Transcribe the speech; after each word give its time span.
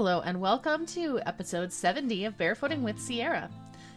Hello, 0.00 0.20
and 0.20 0.40
welcome 0.40 0.86
to 0.86 1.18
episode 1.26 1.72
70 1.72 2.26
of 2.26 2.38
Barefooting 2.38 2.82
with 2.82 3.00
Sierra. 3.00 3.50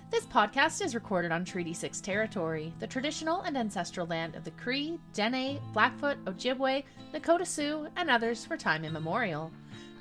This 0.09 0.25
podcast 0.25 0.83
is 0.83 0.95
recorded 0.95 1.31
on 1.31 1.45
Treaty 1.45 1.75
6 1.75 2.01
territory, 2.01 2.73
the 2.79 2.87
traditional 2.87 3.41
and 3.41 3.55
ancestral 3.55 4.07
land 4.07 4.35
of 4.35 4.43
the 4.43 4.49
Cree, 4.49 4.97
Dene, 5.13 5.59
Blackfoot, 5.73 6.17
Ojibwe, 6.25 6.83
Nakota 7.13 7.45
Sioux, 7.45 7.87
and 7.97 8.09
others 8.09 8.43
for 8.43 8.57
time 8.57 8.83
immemorial. 8.83 9.51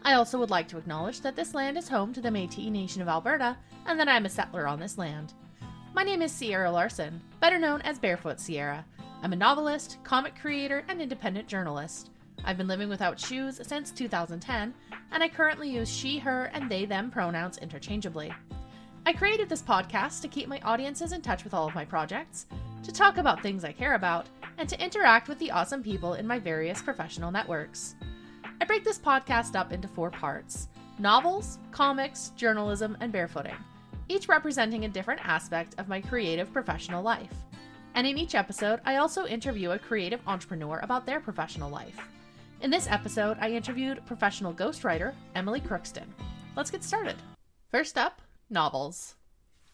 I 0.02 0.14
also 0.14 0.38
would 0.38 0.48
like 0.48 0.68
to 0.68 0.78
acknowledge 0.78 1.21
that 1.21 1.37
this 1.37 1.53
land 1.53 1.76
is 1.76 1.90
home 1.90 2.14
to 2.14 2.22
the 2.22 2.30
Metis 2.30 2.71
Nation 2.71 3.03
of 3.03 3.08
Alberta 3.08 3.58
and 3.85 4.01
that 4.01 4.08
I 4.08 4.17
am 4.17 4.24
a 4.24 4.30
settler 4.30 4.67
on 4.67 4.80
this 4.80 4.96
land. 4.96 5.35
My 5.92 6.03
name 6.03 6.22
is 6.22 6.32
Sierra 6.32 6.71
Larson, 6.71 7.21
better 7.40 7.58
known 7.58 7.82
as 7.82 7.98
Barefoot 7.98 8.40
Sierra. 8.40 8.87
I'm 9.22 9.35
a 9.35 9.37
novelist, 9.37 9.98
comic 10.03 10.35
creator, 10.40 10.82
and 10.88 11.03
independent 11.03 11.46
journalist. 11.46 12.10
I've 12.45 12.57
been 12.57 12.69
living 12.69 12.88
without 12.88 13.21
shoes 13.21 13.61
since 13.63 13.91
2010, 13.91 14.75
and 15.13 15.22
I 15.22 15.29
currently 15.29 15.69
use 15.69 15.89
she, 15.89 16.19
her, 16.19 16.51
and 16.55 16.70
they, 16.70 16.84
them 16.84 17.11
pronouns 17.11 17.59
interchangeably. 17.59 18.33
I 19.07 19.12
created 19.12 19.48
this 19.48 19.62
podcast 19.62 20.23
to 20.23 20.29
keep 20.29 20.48
my 20.48 20.61
audiences 20.61 21.12
in 21.12 21.23
touch 21.23 21.45
with 21.45 21.55
all 21.55 21.67
of 21.67 21.75
my 21.75 21.84
projects, 21.84 22.47
to 22.83 22.93
talk 22.93 23.19
about 23.19 23.43
things 23.43 23.65
I 23.65 23.73
care 23.73 23.95
about, 23.95 24.27
and 24.59 24.69
to 24.69 24.83
interact 24.83 25.29
with 25.29 25.39
the 25.39 25.51
awesome 25.51 25.83
people 25.83 26.15
in 26.15 26.27
my 26.27 26.39
various 26.39 26.83
professional 26.83 27.31
networks. 27.31 27.95
I 28.61 28.65
break 28.65 28.84
this 28.84 28.98
podcast 28.98 29.57
up 29.57 29.73
into 29.73 29.89
four 29.89 30.11
parts 30.11 30.69
novels, 30.98 31.59
comics, 31.73 32.33
journalism, 32.37 32.97
and 33.01 33.12
barefooting, 33.12 33.57
each 34.09 34.29
representing 34.29 34.84
a 34.84 34.89
different 34.89 35.27
aspect 35.27 35.75
of 35.79 35.89
my 35.89 36.01
creative 36.01 36.53
professional 36.53 37.03
life. 37.03 37.33
And 37.95 38.07
in 38.07 38.19
each 38.19 38.34
episode, 38.34 38.81
I 38.84 38.97
also 38.97 39.27
interview 39.27 39.70
a 39.70 39.79
creative 39.79 40.20
entrepreneur 40.27 40.79
about 40.83 41.07
their 41.07 41.20
professional 41.20 41.70
life. 41.70 41.98
In 42.60 42.70
this 42.70 42.88
episode, 42.88 43.38
I 43.41 43.52
interviewed 43.52 44.05
professional 44.05 44.52
ghostwriter 44.52 45.14
Emily 45.34 45.62
Crookston. 45.62 46.05
Let's 46.55 46.70
get 46.70 46.84
started. 46.84 47.16
First 47.70 47.96
up, 47.96 48.20
novels. 48.50 49.14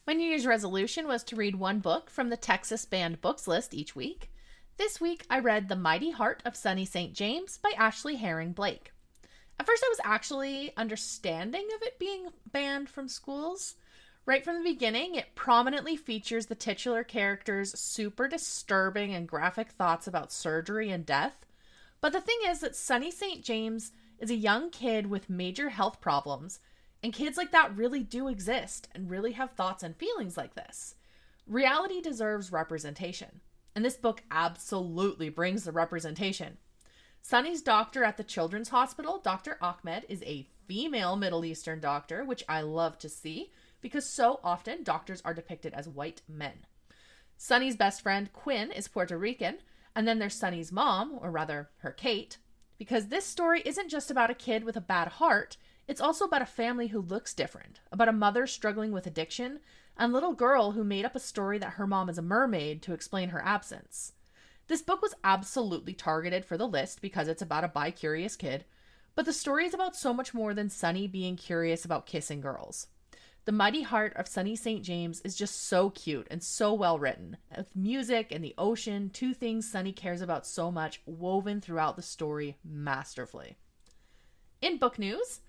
My 0.07 0.13
New 0.13 0.29
Year's 0.29 0.47
resolution 0.47 1.09
was 1.09 1.25
to 1.25 1.35
read 1.35 1.57
one 1.57 1.81
book 1.81 2.11
from 2.11 2.31
the 2.31 2.37
Texas 2.37 2.85
Banned 2.85 3.21
Books 3.21 3.49
list 3.49 3.75
each 3.75 3.97
week. 3.97 4.31
This 4.77 5.01
week, 5.01 5.27
I 5.29 5.41
read 5.41 5.69
The 5.69 5.75
Mighty 5.75 6.13
Heart 6.13 6.43
of 6.45 6.55
Sunny 6.55 6.85
St. 6.85 7.13
James 7.13 7.59
by 7.59 7.73
Ashley 7.77 8.15
Herring 8.15 8.53
Blake. 8.53 8.93
At 9.59 9.67
first, 9.67 9.83
I 9.85 9.89
was 9.89 10.01
actually 10.05 10.73
understanding 10.77 11.67
of 11.75 11.83
it 11.83 11.99
being 11.99 12.29
banned 12.53 12.89
from 12.89 13.09
schools. 13.09 13.75
Right 14.27 14.45
from 14.45 14.59
the 14.59 14.71
beginning, 14.71 15.17
it 15.17 15.35
prominently 15.35 15.97
features 15.97 16.47
the 16.47 16.55
titular 16.55 17.03
character's 17.03 17.77
super 17.77 18.29
disturbing 18.29 19.13
and 19.13 19.27
graphic 19.27 19.73
thoughts 19.73 20.07
about 20.07 20.31
surgery 20.31 20.93
and 20.93 21.05
death 21.05 21.47
but 22.01 22.13
the 22.13 22.21
thing 22.21 22.39
is 22.47 22.61
that 22.61 22.77
Sunny 22.77 23.11
St. 23.11 23.45
James 23.45 23.93
is 24.19 24.31
a 24.31 24.37
young 24.37 24.71
kid 24.71 25.07
with 25.07 25.31
major 25.31 25.69
health 25.69 26.01
problems, 26.01 26.61
and 27.03 27.13
kids 27.13 27.37
like 27.37 27.53
that 27.53 27.77
really 27.77 28.03
do 28.03 28.29
exist 28.29 28.89
and 28.95 29.11
really 29.11 29.33
have 29.33 29.53
thoughts 29.53 29.83
and 29.83 29.97
feelings 29.97 30.37
like 30.37 30.55
this. 30.55 30.95
Reality 31.47 32.01
deserves 32.01 32.53
representation, 32.53 33.41
and 33.75 33.85
this 33.85 33.97
book 33.97 34.23
absolutely 34.31 35.29
brings 35.29 35.65
the 35.65 35.73
representation. 35.73 36.57
Sunny's 37.23 37.63
doctor 37.63 38.05
at 38.05 38.17
the 38.17 38.25
Children's 38.25 38.69
Hospital, 38.69 39.21
Dr. 39.23 39.59
Ahmed, 39.61 40.07
is 40.09 40.23
a 40.23 40.49
female 40.67 41.17
Middle 41.17 41.45
Eastern 41.45 41.81
doctor, 41.81 42.25
which 42.25 42.45
I 42.49 42.61
love 42.61 42.99
to 42.99 43.09
see 43.09 43.51
because 43.81 44.13
so 44.13 44.41
often 44.43 44.83
doctors 44.83 45.23
are 45.25 45.35
depicted 45.35 45.75
as 45.75 45.89
white 45.89 46.23
men. 46.29 46.67
Sunny's 47.37 47.77
best 47.77 48.03
friend, 48.03 48.33
Quinn, 48.33 48.73
is 48.73 48.89
Puerto 48.89 49.19
Rican, 49.19 49.59
and 49.97 50.07
then 50.07 50.19
there's 50.19 50.35
Sunny's 50.35 50.71
mom, 50.71 51.19
or 51.23 51.31
rather 51.31 51.71
her 51.79 51.91
Kate, 51.91 52.37
because 52.77 53.07
this 53.07 53.25
story 53.25 53.63
isn't 53.65 53.89
just 53.89 54.11
about 54.11 54.31
a 54.31 54.35
kid 54.35 54.63
with 54.63 54.77
a 54.77 54.81
bad 54.83 55.09
heart, 55.09 55.57
it's 55.89 56.03
also 56.03 56.27
about 56.27 56.43
a 56.43 56.47
family 56.47 56.89
who 56.89 57.01
looks 57.01 57.33
different, 57.33 57.81
about 57.91 58.09
a 58.09 58.13
mother 58.13 58.47
struggling 58.47 58.93
with 58.93 59.07
addiction, 59.07 59.59
and 59.97 60.11
a 60.11 60.15
little 60.15 60.35
girl 60.35 60.73
who 60.73 60.85
made 60.85 61.07
up 61.07 61.17
a 61.17 61.21
story 61.21 61.57
that 61.57 61.73
her 61.73 61.87
mom 61.87 62.11
is 62.11 62.19
a 62.19 62.23
mermaid 62.23 62.83
to 62.83 62.93
explain 62.93 63.31
her 63.31 63.43
absence. 63.43 64.13
This 64.69 64.83
book 64.83 65.01
was 65.01 65.15
absolutely 65.25 65.95
targeted 65.95 66.45
for 66.45 66.59
the 66.59 66.69
list 66.69 67.01
because 67.01 67.27
it's 67.27 67.41
about 67.41 67.65
a 67.65 67.69
bi 67.69 67.91
curious 67.91 68.37
kid, 68.37 68.67
but 69.15 69.25
the 69.25 69.33
story 69.33 69.65
is 69.65 69.73
about 69.73 69.97
so 69.97 70.13
much 70.13 70.35
more 70.35 70.53
than 70.53 70.69
Sunny 70.69 71.07
being 71.07 71.37
curious 71.37 71.87
about 71.87 72.05
kissing 72.05 72.43
girls. 72.43 72.89
The 73.47 73.53
Mighty 73.53 73.83
Heart 73.83 74.15
of 74.17 74.27
Sunny 74.27 74.57
St. 74.57 74.83
James 74.83 75.21
is 75.21 75.37
just 75.37 75.69
so 75.69 75.91
cute 75.91 76.27
and 76.33 76.43
so 76.43 76.75
well 76.75 76.99
written. 76.99 77.37
With 77.57 77.77
music 77.77 78.33
and 78.33 78.43
the 78.43 78.57
ocean, 78.59 79.09
two 79.09 79.35
things 79.35 79.71
Sunny 79.71 79.93
cares 79.93 80.21
about 80.21 80.45
so 80.45 80.73
much, 80.73 81.01
woven 81.07 81.61
throughout 81.61 81.95
the 81.95 82.03
story 82.03 82.57
masterfully. 82.65 83.57
In 84.61 84.79
book 84.79 84.99
news, 84.99 85.43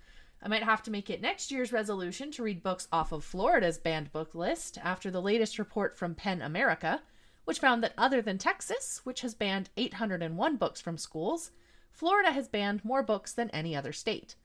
I 0.43 0.47
might 0.47 0.61
have 0.61 0.83
to 0.83 0.91
make 0.91 1.09
it 1.09 1.23
next 1.23 1.49
year's 1.49 1.73
resolution 1.73 2.29
to 2.33 2.43
read 2.43 2.61
books 2.61 2.87
off 2.91 3.11
of 3.11 3.23
Florida's 3.23 3.79
banned 3.79 4.11
book 4.11 4.35
list 4.35 4.77
after 4.83 5.09
the 5.09 5.19
latest 5.19 5.57
report 5.57 5.97
from 5.97 6.13
PEN 6.13 6.43
America, 6.43 7.01
which 7.45 7.57
found 7.57 7.83
that 7.83 7.95
other 7.97 8.21
than 8.21 8.37
Texas, 8.37 9.01
which 9.05 9.21
has 9.21 9.33
banned 9.33 9.71
801 9.75 10.55
books 10.57 10.79
from 10.79 10.99
schools, 10.99 11.49
Florida 11.89 12.31
has 12.31 12.47
banned 12.47 12.85
more 12.85 13.01
books 13.01 13.33
than 13.33 13.49
any 13.49 13.75
other 13.75 13.91
state. 13.91 14.35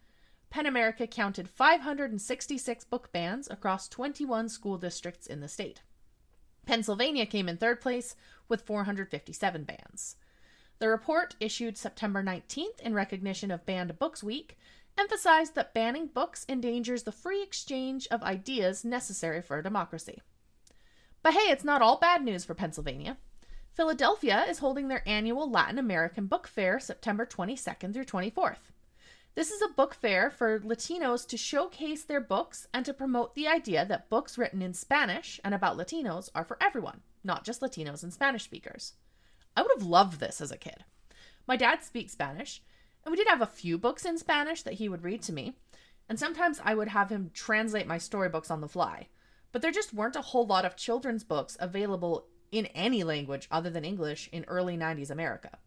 PEN 0.52 0.66
America 0.66 1.06
counted 1.06 1.48
566 1.48 2.84
book 2.84 3.10
bans 3.10 3.48
across 3.50 3.88
21 3.88 4.50
school 4.50 4.76
districts 4.76 5.26
in 5.26 5.40
the 5.40 5.48
state. 5.48 5.80
Pennsylvania 6.66 7.24
came 7.24 7.48
in 7.48 7.56
third 7.56 7.80
place 7.80 8.14
with 8.50 8.60
457 8.60 9.64
bans. 9.64 10.16
The 10.78 10.90
report, 10.90 11.36
issued 11.40 11.78
September 11.78 12.22
19th 12.22 12.80
in 12.82 12.92
recognition 12.92 13.50
of 13.50 13.64
Banned 13.64 13.98
Books 13.98 14.22
Week, 14.22 14.58
emphasized 14.98 15.54
that 15.54 15.72
banning 15.72 16.06
books 16.06 16.44
endangers 16.50 17.04
the 17.04 17.12
free 17.12 17.42
exchange 17.42 18.06
of 18.10 18.22
ideas 18.22 18.84
necessary 18.84 19.40
for 19.40 19.58
a 19.58 19.62
democracy. 19.62 20.20
But 21.22 21.32
hey, 21.32 21.50
it's 21.50 21.64
not 21.64 21.80
all 21.80 21.98
bad 21.98 22.22
news 22.22 22.44
for 22.44 22.54
Pennsylvania. 22.54 23.16
Philadelphia 23.72 24.44
is 24.46 24.58
holding 24.58 24.88
their 24.88 25.02
annual 25.08 25.50
Latin 25.50 25.78
American 25.78 26.26
Book 26.26 26.46
Fair 26.46 26.78
September 26.78 27.24
22nd 27.24 27.94
through 27.94 28.04
24th. 28.04 28.68
This 29.34 29.50
is 29.50 29.62
a 29.62 29.68
book 29.68 29.94
fair 29.94 30.30
for 30.30 30.60
Latinos 30.60 31.26
to 31.28 31.38
showcase 31.38 32.04
their 32.04 32.20
books 32.20 32.66
and 32.74 32.84
to 32.84 32.92
promote 32.92 33.34
the 33.34 33.48
idea 33.48 33.86
that 33.86 34.10
books 34.10 34.36
written 34.36 34.60
in 34.60 34.74
Spanish 34.74 35.40
and 35.42 35.54
about 35.54 35.78
Latinos 35.78 36.28
are 36.34 36.44
for 36.44 36.58
everyone, 36.60 37.00
not 37.24 37.42
just 37.42 37.62
Latinos 37.62 38.02
and 38.02 38.12
Spanish 38.12 38.44
speakers. 38.44 38.92
I 39.56 39.62
would 39.62 39.70
have 39.74 39.86
loved 39.86 40.20
this 40.20 40.42
as 40.42 40.52
a 40.52 40.58
kid. 40.58 40.84
My 41.46 41.56
dad 41.56 41.82
speaks 41.82 42.12
Spanish, 42.12 42.62
and 43.04 43.10
we 43.10 43.16
did 43.16 43.26
have 43.26 43.40
a 43.40 43.46
few 43.46 43.78
books 43.78 44.04
in 44.04 44.18
Spanish 44.18 44.62
that 44.64 44.74
he 44.74 44.88
would 44.88 45.02
read 45.02 45.22
to 45.22 45.32
me, 45.32 45.54
and 46.10 46.18
sometimes 46.18 46.60
I 46.62 46.74
would 46.74 46.88
have 46.88 47.08
him 47.08 47.30
translate 47.32 47.86
my 47.86 47.96
storybooks 47.96 48.50
on 48.50 48.60
the 48.60 48.68
fly. 48.68 49.08
But 49.50 49.62
there 49.62 49.72
just 49.72 49.94
weren't 49.94 50.16
a 50.16 50.22
whole 50.22 50.46
lot 50.46 50.66
of 50.66 50.76
children's 50.76 51.24
books 51.24 51.56
available 51.58 52.26
in 52.50 52.66
any 52.66 53.02
language 53.02 53.48
other 53.50 53.70
than 53.70 53.84
English 53.84 54.28
in 54.30 54.44
early 54.44 54.76
90s 54.76 55.10
America. 55.10 55.58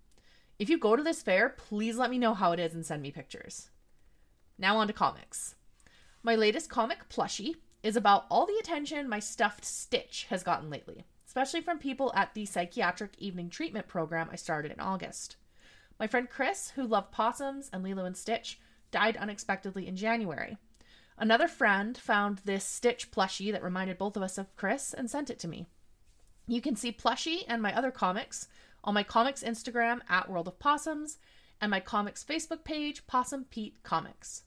If 0.57 0.69
you 0.69 0.77
go 0.77 0.95
to 0.95 1.03
this 1.03 1.21
fair, 1.21 1.49
please 1.49 1.97
let 1.97 2.09
me 2.09 2.17
know 2.17 2.33
how 2.33 2.53
it 2.53 2.59
is 2.59 2.73
and 2.73 2.85
send 2.85 3.01
me 3.01 3.11
pictures. 3.11 3.69
Now 4.57 4.77
on 4.77 4.87
to 4.87 4.93
comics. 4.93 5.55
My 6.23 6.35
latest 6.35 6.69
comic, 6.69 7.09
Plushie, 7.09 7.55
is 7.83 7.97
about 7.97 8.25
all 8.31 8.45
the 8.45 8.57
attention 8.59 9.09
my 9.09 9.19
stuffed 9.19 9.65
Stitch 9.65 10.27
has 10.29 10.43
gotten 10.43 10.69
lately, 10.69 11.05
especially 11.27 11.61
from 11.61 11.77
people 11.77 12.11
at 12.15 12.33
the 12.33 12.45
psychiatric 12.45 13.11
evening 13.17 13.49
treatment 13.49 13.87
program 13.87 14.29
I 14.31 14.37
started 14.37 14.71
in 14.71 14.79
August. 14.79 15.35
My 15.99 16.07
friend 16.07 16.29
Chris, 16.29 16.71
who 16.71 16.87
loved 16.87 17.11
possums 17.11 17.69
and 17.73 17.83
Lilo 17.83 18.05
and 18.05 18.15
Stitch, 18.15 18.59
died 18.91 19.17
unexpectedly 19.17 19.87
in 19.87 19.97
January. 19.97 20.57
Another 21.17 21.47
friend 21.47 21.97
found 21.97 22.39
this 22.39 22.65
Stitch 22.65 23.11
plushie 23.11 23.51
that 23.51 23.63
reminded 23.63 23.97
both 23.97 24.15
of 24.15 24.23
us 24.23 24.37
of 24.37 24.55
Chris 24.55 24.93
and 24.93 25.09
sent 25.09 25.29
it 25.29 25.39
to 25.39 25.47
me. 25.47 25.67
You 26.47 26.61
can 26.61 26.75
see 26.75 26.91
Plushie 26.91 27.43
and 27.47 27.61
my 27.61 27.75
other 27.75 27.91
comics 27.91 28.47
on 28.85 28.93
my 28.93 29.03
comics 29.03 29.43
Instagram 29.43 29.99
at 30.07 30.29
World 30.29 30.47
of 30.47 30.59
Possums 30.59 31.17
and 31.59 31.69
my 31.69 31.79
comics 31.79 32.23
Facebook 32.23 32.63
page, 32.63 33.05
Possum 33.07 33.45
Pete 33.49 33.81
Comics. 33.83 34.43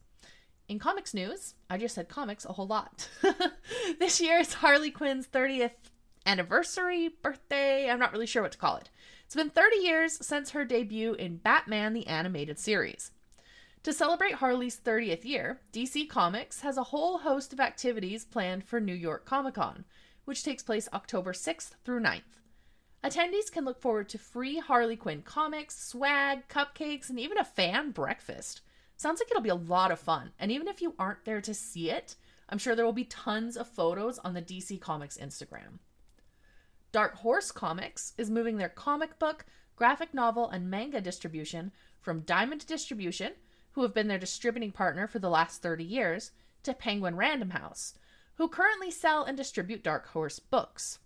In 0.69 0.78
comics 0.78 1.12
news, 1.12 1.54
I 1.68 1.78
just 1.78 1.95
said 1.95 2.09
comics 2.09 2.45
a 2.45 2.53
whole 2.53 2.66
lot. 2.66 3.09
this 3.98 4.21
year 4.21 4.39
is 4.39 4.54
Harley 4.54 4.91
Quinn's 4.91 5.27
30th 5.27 5.72
anniversary, 6.24 7.10
birthday, 7.22 7.91
I'm 7.91 7.98
not 7.98 8.12
really 8.12 8.27
sure 8.27 8.42
what 8.42 8.53
to 8.53 8.59
call 8.59 8.77
it. 8.77 8.91
It's 9.24 9.34
been 9.34 9.51
30 9.51 9.77
years 9.77 10.27
since 10.27 10.51
her 10.51 10.65
debut 10.65 11.15
in 11.15 11.39
Batman 11.39 11.95
the 11.95 12.07
Animated 12.07 12.59
Series. 12.59 13.10
To 13.84 13.92
celebrate 13.92 14.34
Harley's 14.34 14.78
30th 14.78 15.24
year, 15.24 15.60
DC 15.72 16.09
Comics 16.09 16.60
has 16.60 16.77
a 16.77 16.84
whole 16.84 17.18
host 17.18 17.53
of 17.53 17.60
activities 17.60 18.24
planned 18.24 18.65
for 18.65 18.80
New 18.80 18.95
York 18.95 19.24
Comic 19.24 19.54
Con, 19.54 19.84
which 20.27 20.45
takes 20.45 20.62
place 20.62 20.89
October 20.92 21.33
6th 21.33 21.71
through 21.84 22.01
9th. 22.01 22.22
Attendees 23.04 23.50
can 23.50 23.65
look 23.65 23.80
forward 23.80 24.09
to 24.09 24.18
free 24.18 24.59
Harley 24.59 24.97
Quinn 24.97 25.22
comics, 25.22 25.78
swag, 25.78 26.48
cupcakes, 26.48 27.09
and 27.09 27.18
even 27.18 27.39
a 27.39 27.45
fan 27.45 27.92
breakfast. 27.92 28.60
Sounds 28.97 29.21
like 29.21 29.30
it'll 29.30 29.42
be 29.42 29.48
a 29.48 29.54
lot 29.54 29.92
of 29.92 30.00
fun. 30.00 30.33
And 30.39 30.50
even 30.50 30.66
if 30.66 30.83
you 30.83 30.95
aren't 30.98 31.24
there 31.24 31.41
to 31.41 31.54
see 31.54 31.91
it, 31.91 32.16
I'm 32.48 32.59
sure 32.59 32.74
there 32.74 32.84
will 32.84 32.92
be 32.92 33.04
tons 33.04 33.56
of 33.56 33.68
photos 33.68 34.18
on 34.18 34.34
the 34.34 34.42
DC 34.42 34.80
Comics 34.80 35.16
Instagram. 35.16 35.78
Dark 36.91 37.16
Horse 37.16 37.53
Comics 37.53 38.15
is 38.18 38.30
moving 38.30 38.56
their 38.56 38.68
comic 38.68 39.18
book, 39.18 39.45
graphic 39.77 40.12
novel, 40.12 40.48
and 40.48 40.68
manga 40.68 41.00
distribution 41.00 41.71
from 42.00 42.22
Diamond 42.22 42.66
Distribution, 42.66 43.34
who 43.72 43.83
have 43.83 43.95
been 43.95 44.09
their 44.09 44.18
distributing 44.18 44.72
partner 44.72 45.06
for 45.06 45.21
the 45.21 45.30
last 45.30 45.62
30 45.62 45.84
years, 45.84 46.33
to 46.65 46.74
Penguin 46.74 47.16
Random 47.16 47.50
House, 47.50 47.95
who 48.34 48.48
currently 48.48 48.91
sell 48.91 49.22
and 49.22 49.36
distribute 49.36 49.84
Dark 49.84 50.09
Horse 50.09 50.41
books. 50.41 50.98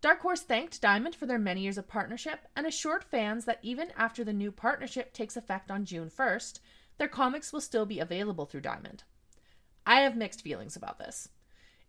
Dark 0.00 0.20
Horse 0.20 0.42
thanked 0.42 0.80
Diamond 0.80 1.16
for 1.16 1.26
their 1.26 1.40
many 1.40 1.62
years 1.62 1.76
of 1.76 1.88
partnership 1.88 2.46
and 2.54 2.66
assured 2.66 3.02
fans 3.02 3.46
that 3.46 3.58
even 3.62 3.90
after 3.96 4.22
the 4.22 4.32
new 4.32 4.52
partnership 4.52 5.12
takes 5.12 5.36
effect 5.36 5.72
on 5.72 5.84
June 5.84 6.08
1st, 6.08 6.60
their 6.98 7.08
comics 7.08 7.52
will 7.52 7.60
still 7.60 7.84
be 7.84 7.98
available 7.98 8.46
through 8.46 8.60
Diamond. 8.60 9.02
I 9.84 10.00
have 10.02 10.16
mixed 10.16 10.42
feelings 10.42 10.76
about 10.76 11.00
this. 11.00 11.30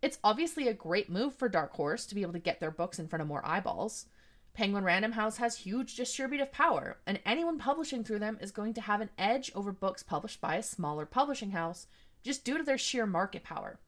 It's 0.02 0.18
obviously 0.24 0.68
a 0.68 0.74
great 0.74 1.10
move 1.10 1.36
for 1.36 1.50
Dark 1.50 1.74
Horse 1.74 2.08
to 2.08 2.16
be 2.16 2.24
able 2.24 2.34
to 2.34 2.40
get 2.40 2.60
their 2.60 2.72
books 2.72 2.98
in 2.98 3.08
front 3.08 3.22
of 3.22 3.28
more 3.28 3.46
eyeballs. 3.46 4.08
Penguin 4.54 4.84
Random 4.84 5.12
House 5.12 5.38
has 5.38 5.58
huge 5.58 5.96
distributive 5.96 6.52
power, 6.52 6.98
and 7.06 7.20
anyone 7.26 7.60
publishing 7.60 8.04
through 8.04 8.20
them 8.20 8.40
is 8.42 8.52
going 8.52 8.74
to 8.74 8.82
have 8.82 9.02
an 9.02 9.12
edge 9.20 9.52
over 9.54 9.72
books 9.72 10.02
published 10.02 10.42
by 10.42 10.56
a 10.56 10.64
smaller 10.64 11.06
publishing 11.06 11.52
house 11.52 11.86
just 12.24 12.44
due 12.44 12.58
to 12.58 12.64
their 12.64 12.78
sheer 12.78 13.06
market 13.06 13.44
power. 13.44 13.80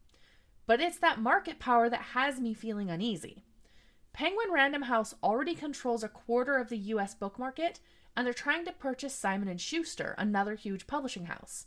But 0.68 0.80
it's 0.80 1.00
that 1.00 1.20
market 1.20 1.58
power 1.58 1.90
that 1.90 2.02
has 2.14 2.40
me 2.40 2.54
feeling 2.54 2.92
uneasy. 2.92 3.46
Penguin 4.14 4.52
Random 4.52 4.84
House 4.84 5.16
already 5.24 5.56
controls 5.56 6.04
a 6.04 6.10
quarter 6.10 6.58
of 6.58 6.70
the 6.70 6.78
US 6.78 7.16
book 7.16 7.40
market, 7.40 7.80
and 8.16 8.26
they're 8.26 8.34
trying 8.34 8.66
to 8.66 8.72
purchase 8.72 9.16
Simon 9.16 9.58
& 9.58 9.60
Schuster, 9.60 10.16
another 10.18 10.56
huge 10.56 10.86
publishing 10.86 11.26
house. 11.26 11.66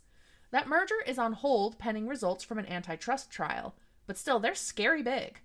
That 0.51 0.67
merger 0.67 1.01
is 1.05 1.17
on 1.17 1.33
hold 1.33 1.79
pending 1.79 2.07
results 2.07 2.43
from 2.43 2.59
an 2.59 2.67
antitrust 2.67 3.31
trial, 3.31 3.75
but 4.07 4.17
still 4.17 4.39
they're 4.39 4.55
scary 4.55 5.01
big. 5.01 5.41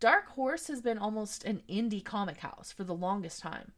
Dark 0.00 0.28
Horse 0.30 0.66
has 0.66 0.82
been 0.82 0.98
almost 0.98 1.44
an 1.44 1.62
indie 1.68 2.04
comic 2.04 2.38
house 2.38 2.72
for 2.72 2.84
the 2.84 2.94
longest 2.94 3.40
time. 3.40 3.72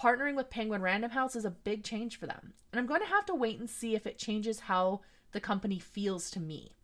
Partnering 0.00 0.36
with 0.36 0.50
Penguin 0.50 0.82
Random 0.82 1.10
House 1.10 1.34
is 1.34 1.44
a 1.44 1.50
big 1.50 1.82
change 1.82 2.18
for 2.18 2.26
them, 2.26 2.52
and 2.70 2.78
I'm 2.78 2.86
going 2.86 3.00
to 3.00 3.06
have 3.06 3.26
to 3.26 3.34
wait 3.34 3.58
and 3.58 3.68
see 3.68 3.94
if 3.94 4.06
it 4.06 4.18
changes 4.18 4.60
how 4.60 5.00
the 5.32 5.40
company 5.40 5.78
feels 5.78 6.30
to 6.30 6.40
me. 6.40 6.76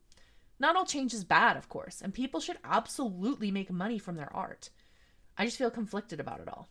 Not 0.59 0.75
all 0.75 0.87
change 0.87 1.13
is 1.13 1.25
bad, 1.25 1.57
of 1.57 1.69
course, 1.69 2.01
and 2.01 2.15
people 2.15 2.41
should 2.41 2.59
absolutely 2.65 3.51
make 3.51 3.71
money 3.71 3.99
from 3.99 4.17
their 4.17 4.35
art. 4.35 4.71
I 5.38 5.44
just 5.44 5.59
feel 5.59 5.71
conflicted 5.71 6.21
about 6.21 6.41
it 6.41 6.49
all. 6.49 6.69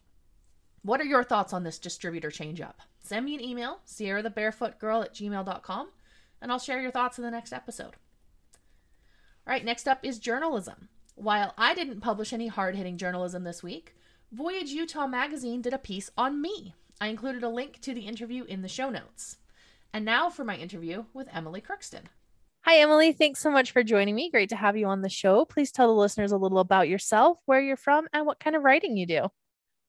What 0.81 1.01
are 1.01 1.05
your 1.05 1.23
thoughts 1.23 1.53
on 1.53 1.63
this 1.63 1.79
distributor 1.79 2.29
change 2.29 2.61
up? 2.61 2.81
Send 3.01 3.25
me 3.25 3.35
an 3.35 3.43
email, 3.43 3.79
Sierra 3.85 4.21
the 4.21 4.29
Barefoot 4.29 4.79
Girl 4.79 5.01
at 5.01 5.13
gmail.com, 5.13 5.89
and 6.41 6.51
I'll 6.51 6.59
share 6.59 6.81
your 6.81 6.91
thoughts 6.91 7.17
in 7.17 7.23
the 7.23 7.31
next 7.31 7.53
episode. 7.53 7.95
All 9.47 9.51
right, 9.51 9.65
next 9.65 9.87
up 9.87 9.99
is 10.03 10.19
journalism. 10.19 10.89
While 11.15 11.53
I 11.57 11.73
didn't 11.73 12.01
publish 12.01 12.33
any 12.33 12.47
hard 12.47 12.75
hitting 12.75 12.97
journalism 12.97 13.43
this 13.43 13.63
week, 13.63 13.95
Voyage 14.31 14.71
Utah 14.71 15.07
magazine 15.07 15.61
did 15.61 15.73
a 15.73 15.77
piece 15.77 16.11
on 16.17 16.41
me. 16.41 16.73
I 16.99 17.07
included 17.07 17.43
a 17.43 17.49
link 17.49 17.79
to 17.81 17.93
the 17.93 18.07
interview 18.07 18.43
in 18.43 18.61
the 18.61 18.67
show 18.67 18.89
notes. 18.89 19.37
And 19.93 20.03
now 20.03 20.29
for 20.29 20.43
my 20.43 20.57
interview 20.57 21.05
with 21.13 21.29
Emily 21.31 21.61
Crookston. 21.61 22.05
Hi, 22.65 22.77
Emily. 22.79 23.13
Thanks 23.13 23.41
so 23.41 23.51
much 23.51 23.73
for 23.73 23.83
joining 23.83 24.15
me. 24.15 24.31
Great 24.31 24.49
to 24.49 24.55
have 24.55 24.75
you 24.75 24.87
on 24.87 25.03
the 25.03 25.07
show. 25.07 25.45
Please 25.45 25.71
tell 25.71 25.85
the 25.85 25.93
listeners 25.93 26.31
a 26.31 26.37
little 26.37 26.57
about 26.57 26.89
yourself, 26.89 27.37
where 27.45 27.61
you're 27.61 27.77
from, 27.77 28.07
and 28.11 28.25
what 28.25 28.39
kind 28.39 28.55
of 28.55 28.63
writing 28.63 28.97
you 28.97 29.05
do. 29.05 29.27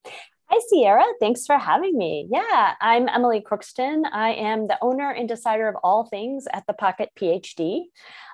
Hi, 0.05 0.61
Sierra. 0.69 1.03
Thanks 1.19 1.47
for 1.47 1.57
having 1.57 1.97
me. 1.97 2.29
Yeah, 2.31 2.75
I'm 2.83 3.09
Emily 3.09 3.41
Crookston. 3.41 4.03
I 4.13 4.35
am 4.35 4.67
the 4.67 4.77
owner 4.83 5.11
and 5.11 5.27
decider 5.27 5.69
of 5.69 5.77
all 5.83 6.05
things 6.05 6.45
at 6.53 6.65
the 6.67 6.75
Pocket 6.75 7.13
PhD. 7.19 7.85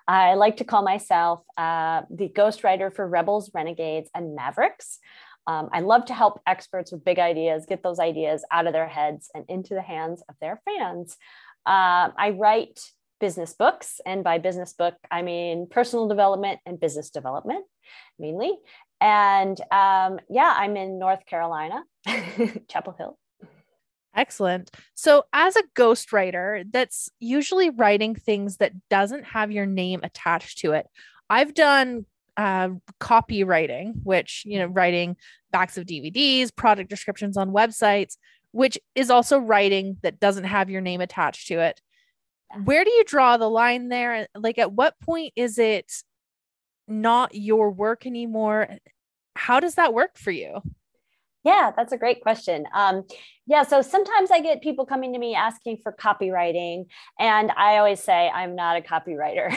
I 0.08 0.34
like 0.34 0.56
to 0.56 0.64
call 0.64 0.82
myself 0.82 1.44
uh, 1.56 2.02
the 2.10 2.28
ghostwriter 2.28 2.92
for 2.92 3.06
Rebels, 3.06 3.48
Renegades, 3.54 4.10
and 4.12 4.34
Mavericks. 4.34 4.98
Um, 5.46 5.68
I 5.72 5.82
love 5.82 6.06
to 6.06 6.14
help 6.14 6.40
experts 6.48 6.90
with 6.90 7.04
big 7.04 7.20
ideas 7.20 7.64
get 7.68 7.84
those 7.84 8.00
ideas 8.00 8.44
out 8.50 8.66
of 8.66 8.72
their 8.72 8.88
heads 8.88 9.30
and 9.36 9.44
into 9.48 9.74
the 9.74 9.82
hands 9.82 10.20
of 10.28 10.34
their 10.40 10.60
fans. 10.64 11.16
Uh, 11.64 12.10
I 12.18 12.34
write 12.36 12.80
business 13.22 13.54
books. 13.54 14.00
And 14.04 14.24
by 14.24 14.38
business 14.38 14.72
book, 14.72 14.96
I 15.08 15.22
mean 15.22 15.68
personal 15.70 16.08
development 16.08 16.58
and 16.66 16.78
business 16.78 17.08
development 17.08 17.64
mainly. 18.18 18.52
And 19.00 19.58
um, 19.70 20.18
yeah, 20.28 20.52
I'm 20.56 20.76
in 20.76 20.98
North 20.98 21.24
Carolina, 21.24 21.84
Chapel 22.68 22.94
Hill. 22.98 23.16
Excellent. 24.14 24.70
So, 24.94 25.24
as 25.32 25.56
a 25.56 25.62
ghostwriter, 25.74 26.64
that's 26.70 27.08
usually 27.18 27.70
writing 27.70 28.14
things 28.14 28.58
that 28.58 28.72
doesn't 28.90 29.24
have 29.24 29.50
your 29.50 29.66
name 29.66 30.00
attached 30.02 30.58
to 30.58 30.72
it. 30.72 30.86
I've 31.30 31.54
done 31.54 32.04
uh, 32.36 32.70
copywriting, 33.00 33.94
which 34.02 34.42
you 34.44 34.58
know, 34.58 34.66
writing 34.66 35.16
backs 35.52 35.78
of 35.78 35.86
DVDs, 35.86 36.54
product 36.54 36.90
descriptions 36.90 37.36
on 37.36 37.52
websites, 37.52 38.16
which 38.50 38.78
is 38.94 39.10
also 39.10 39.38
writing 39.38 39.96
that 40.02 40.18
doesn't 40.18 40.44
have 40.44 40.68
your 40.68 40.80
name 40.80 41.00
attached 41.00 41.46
to 41.48 41.60
it 41.60 41.80
where 42.64 42.84
do 42.84 42.90
you 42.90 43.04
draw 43.04 43.36
the 43.36 43.48
line 43.48 43.88
there? 43.88 44.26
Like 44.34 44.58
at 44.58 44.72
what 44.72 44.98
point 45.00 45.32
is 45.36 45.58
it 45.58 45.90
not 46.88 47.34
your 47.34 47.70
work 47.70 48.06
anymore? 48.06 48.68
How 49.34 49.60
does 49.60 49.76
that 49.76 49.94
work 49.94 50.18
for 50.18 50.30
you? 50.30 50.60
Yeah, 51.44 51.72
that's 51.76 51.92
a 51.92 51.98
great 51.98 52.22
question. 52.22 52.64
Um, 52.74 53.04
yeah, 53.52 53.64
so 53.64 53.82
sometimes 53.82 54.30
I 54.30 54.40
get 54.40 54.62
people 54.62 54.86
coming 54.86 55.12
to 55.12 55.18
me 55.18 55.34
asking 55.34 55.76
for 55.82 55.92
copywriting, 55.92 56.86
and 57.18 57.50
I 57.50 57.76
always 57.76 58.02
say 58.02 58.30
I'm 58.30 58.54
not 58.56 58.78
a 58.78 58.80
copywriter. 58.80 59.52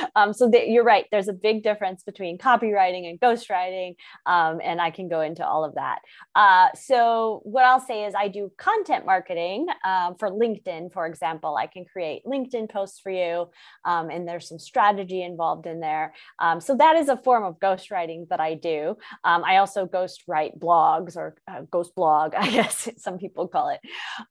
um, 0.14 0.32
so 0.32 0.48
th- 0.48 0.68
you're 0.68 0.84
right. 0.84 1.06
There's 1.10 1.26
a 1.26 1.32
big 1.32 1.64
difference 1.64 2.04
between 2.04 2.38
copywriting 2.38 3.10
and 3.10 3.18
ghostwriting, 3.18 3.96
um, 4.26 4.60
and 4.62 4.80
I 4.80 4.92
can 4.92 5.08
go 5.08 5.22
into 5.22 5.44
all 5.44 5.64
of 5.64 5.74
that. 5.74 6.02
Uh, 6.36 6.68
so 6.76 7.40
what 7.42 7.64
I'll 7.64 7.80
say 7.80 8.04
is 8.04 8.14
I 8.16 8.28
do 8.28 8.48
content 8.58 9.06
marketing 9.06 9.66
um, 9.84 10.14
for 10.14 10.30
LinkedIn, 10.30 10.92
for 10.92 11.06
example. 11.06 11.56
I 11.56 11.66
can 11.66 11.84
create 11.84 12.24
LinkedIn 12.24 12.70
posts 12.70 13.00
for 13.00 13.10
you, 13.10 13.48
um, 13.84 14.08
and 14.08 14.28
there's 14.28 14.48
some 14.48 14.60
strategy 14.60 15.24
involved 15.24 15.66
in 15.66 15.80
there. 15.80 16.14
Um, 16.38 16.60
so 16.60 16.76
that 16.76 16.94
is 16.94 17.08
a 17.08 17.16
form 17.16 17.42
of 17.42 17.58
ghostwriting 17.58 18.28
that 18.28 18.38
I 18.38 18.54
do. 18.54 18.96
I 19.24 19.56
also 19.56 19.86
ghostwrite 19.86 20.60
blogs 20.60 21.16
or 21.16 21.34
uh, 21.48 21.62
ghost 21.72 21.96
blog, 21.96 22.34
I 22.38 22.48
guess 22.48 22.88
some 22.98 23.18
people 23.32 23.48
call 23.48 23.70
it. 23.70 23.80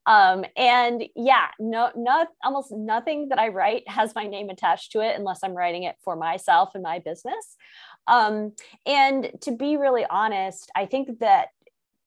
Um, 0.06 0.46
and 0.56 1.04
yeah, 1.16 1.48
no, 1.60 1.90
not 1.96 2.28
almost 2.44 2.72
nothing 2.72 3.30
that 3.30 3.40
I 3.40 3.50
write 3.50 3.84
has 3.88 4.16
my 4.16 4.26
name 4.26 4.50
attached 4.50 4.92
to 4.94 5.02
it 5.02 5.18
unless 5.18 5.40
I'm 5.44 5.56
writing 5.56 5.84
it 5.84 5.96
for 6.04 6.16
myself 6.16 6.70
and 6.74 6.84
my 6.84 7.00
business. 7.00 7.58
Um, 8.08 8.54
and 8.86 9.32
to 9.42 9.52
be 9.52 9.78
really 9.78 10.06
honest, 10.10 10.72
I 10.76 10.86
think 10.86 11.20
that 11.20 11.50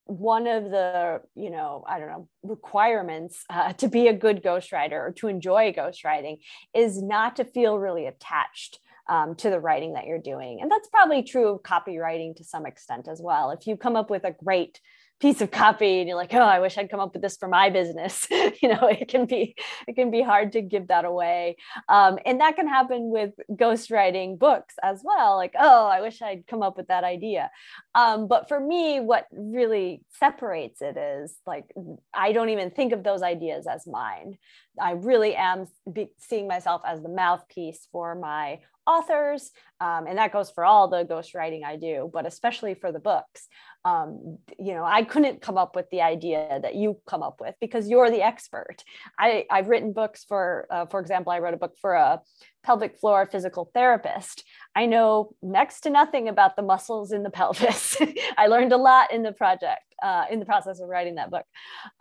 one 0.07 0.47
of 0.47 0.65
the 0.65 1.19
you 1.35 1.49
know 1.49 1.83
i 1.89 1.99
don't 1.99 2.11
know 2.11 2.29
requirements 2.43 3.43
uh, 3.49 3.73
to 3.73 3.89
be 3.89 4.07
a 4.07 4.13
good 4.13 4.43
ghostwriter 4.43 4.93
or 4.93 5.15
to 5.17 5.29
enjoy 5.29 5.73
ghostwriting 5.73 6.37
is 6.75 7.03
not 7.03 7.37
to 7.37 7.43
feel 7.43 7.79
really 7.79 8.05
attached 8.05 8.81
um, 9.09 9.35
to 9.37 9.51
the 9.51 9.61
writing 9.61 9.95
that 9.95 10.07
you're 10.07 10.19
doing. 10.19 10.61
And 10.61 10.71
that's 10.71 10.89
probably 10.89 11.23
true 11.23 11.49
of 11.49 11.63
copywriting 11.63 12.35
to 12.37 12.45
some 12.45 12.67
extent 12.67 13.09
as 13.09 13.21
well. 13.21 13.51
If 13.51 13.67
you 13.67 13.77
come 13.77 13.97
up 13.97 14.11
with 14.11 14.25
a 14.25 14.33
great 14.33 14.81
piece 15.25 15.41
of 15.41 15.51
copy 15.51 16.01
and 16.01 16.07
you're 16.07 16.19
like 16.19 16.35
oh 16.35 16.39
i 16.57 16.61
wish 16.61 16.77
i'd 16.77 16.91
come 16.91 17.01
up 17.01 17.15
with 17.15 17.23
this 17.23 17.39
for 17.39 17.49
my 17.49 17.71
business. 17.71 18.29
You 18.63 18.69
know 18.69 18.87
it 18.89 19.09
can 19.09 19.25
be 19.25 19.55
it 19.89 19.95
can 19.95 20.11
be 20.11 20.21
hard 20.21 20.53
to 20.53 20.61
give 20.61 20.89
that 20.89 21.05
away. 21.05 21.57
Um, 21.89 22.19
and 22.27 22.41
that 22.41 22.57
can 22.57 22.69
happen 22.69 23.11
with 23.11 23.33
ghostwriting 23.53 24.39
books 24.39 24.75
as 24.83 25.01
well 25.03 25.37
like 25.37 25.55
oh 25.59 25.87
i 25.87 26.03
wish 26.03 26.21
i'd 26.21 26.47
come 26.47 26.63
up 26.63 26.77
with 26.77 26.89
that 26.89 27.05
idea. 27.05 27.51
Um, 27.95 28.29
but 28.29 28.49
for 28.49 28.61
me 28.61 29.01
what 29.01 29.25
really 29.33 30.03
separates 30.11 30.83
it 30.83 30.97
is 30.99 31.35
like 31.47 31.73
i 32.13 32.33
don't 32.33 32.51
even 32.51 32.71
think 32.71 32.93
of 32.93 33.03
those 33.03 33.23
ideas 33.23 33.67
as 33.67 33.87
mine 33.87 34.37
i 34.81 34.93
really 34.93 35.35
am 35.35 35.67
seeing 36.19 36.49
myself 36.49 36.83
as 36.87 37.03
the 37.03 37.09
mouthpiece 37.09 37.87
for 37.93 38.15
my 38.15 38.59
authors 38.87 39.51
um, 39.81 40.07
and 40.07 40.19
that 40.19 40.33
goes 40.33 40.51
for 40.51 40.65
all 40.65 40.89
the 40.89 41.05
ghostwriting 41.05 41.65
i 41.65 41.77
do 41.77 42.11
but 42.13 42.27
especially 42.27 42.75
for 42.75 42.93
the 42.93 42.99
books. 42.99 43.49
Um, 43.87 44.39
you 44.59 44.75
know 44.75 44.85
i 44.85 45.05
couldn't 45.05 45.43
come 45.43 45.59
up 45.59 45.77
with 45.77 45.89
the 45.91 46.03
idea 46.03 46.59
that 46.63 46.75
you 46.75 46.99
come 47.07 47.23
up 47.23 47.41
with 47.41 47.55
because 47.61 47.89
you're 47.89 48.11
the 48.11 48.23
expert. 48.23 48.77
I, 49.19 49.47
i've 49.51 49.69
written 49.69 49.93
books 49.93 50.25
for 50.25 50.67
uh, 50.71 50.87
for 50.87 51.01
example 51.01 51.33
i 51.33 51.39
wrote 51.39 51.55
a 51.55 51.59
book 51.59 51.77
for 51.81 51.95
a 51.95 52.21
pelvic 52.65 52.99
floor 52.99 53.27
physical 53.27 53.71
therapist 53.75 54.45
i 54.75 54.87
know 54.87 55.35
next 55.43 55.81
to 55.81 55.91
nothing 55.91 56.29
about 56.29 56.57
the 56.57 56.63
muscles 56.63 57.13
in 57.13 57.23
the 57.23 57.31
pelvis. 57.31 57.97
I 58.39 58.47
learned 58.47 58.73
a 58.73 58.77
lot 58.77 59.13
in 59.13 59.23
the 59.23 59.33
project 59.33 59.81
uh, 60.03 60.25
in 60.31 60.39
the 60.39 60.45
process 60.45 60.81
of 60.81 60.89
writing 60.89 61.15
that 61.15 61.31
book. 61.31 61.47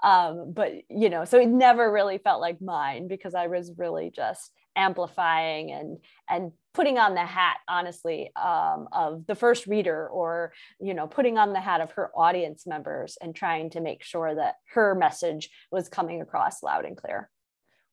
Um, 0.03 0.51
but 0.53 0.71
you 0.89 1.09
know 1.09 1.25
so 1.25 1.39
it 1.39 1.47
never 1.47 1.91
really 1.91 2.17
felt 2.17 2.41
like 2.41 2.61
mine 2.61 3.07
because 3.07 3.35
i 3.35 3.47
was 3.47 3.71
really 3.77 4.11
just 4.13 4.51
amplifying 4.75 5.71
and 5.71 5.97
and 6.29 6.51
putting 6.73 6.97
on 6.97 7.13
the 7.13 7.25
hat 7.25 7.57
honestly 7.67 8.31
um, 8.35 8.87
of 8.91 9.25
the 9.27 9.35
first 9.35 9.67
reader 9.67 10.07
or 10.07 10.51
you 10.79 10.93
know 10.93 11.07
putting 11.07 11.37
on 11.37 11.53
the 11.53 11.59
hat 11.59 11.81
of 11.81 11.91
her 11.91 12.09
audience 12.15 12.65
members 12.65 13.17
and 13.21 13.35
trying 13.35 13.69
to 13.69 13.79
make 13.79 14.03
sure 14.03 14.33
that 14.33 14.55
her 14.73 14.95
message 14.95 15.49
was 15.71 15.89
coming 15.89 16.21
across 16.21 16.63
loud 16.63 16.85
and 16.85 16.97
clear 16.97 17.29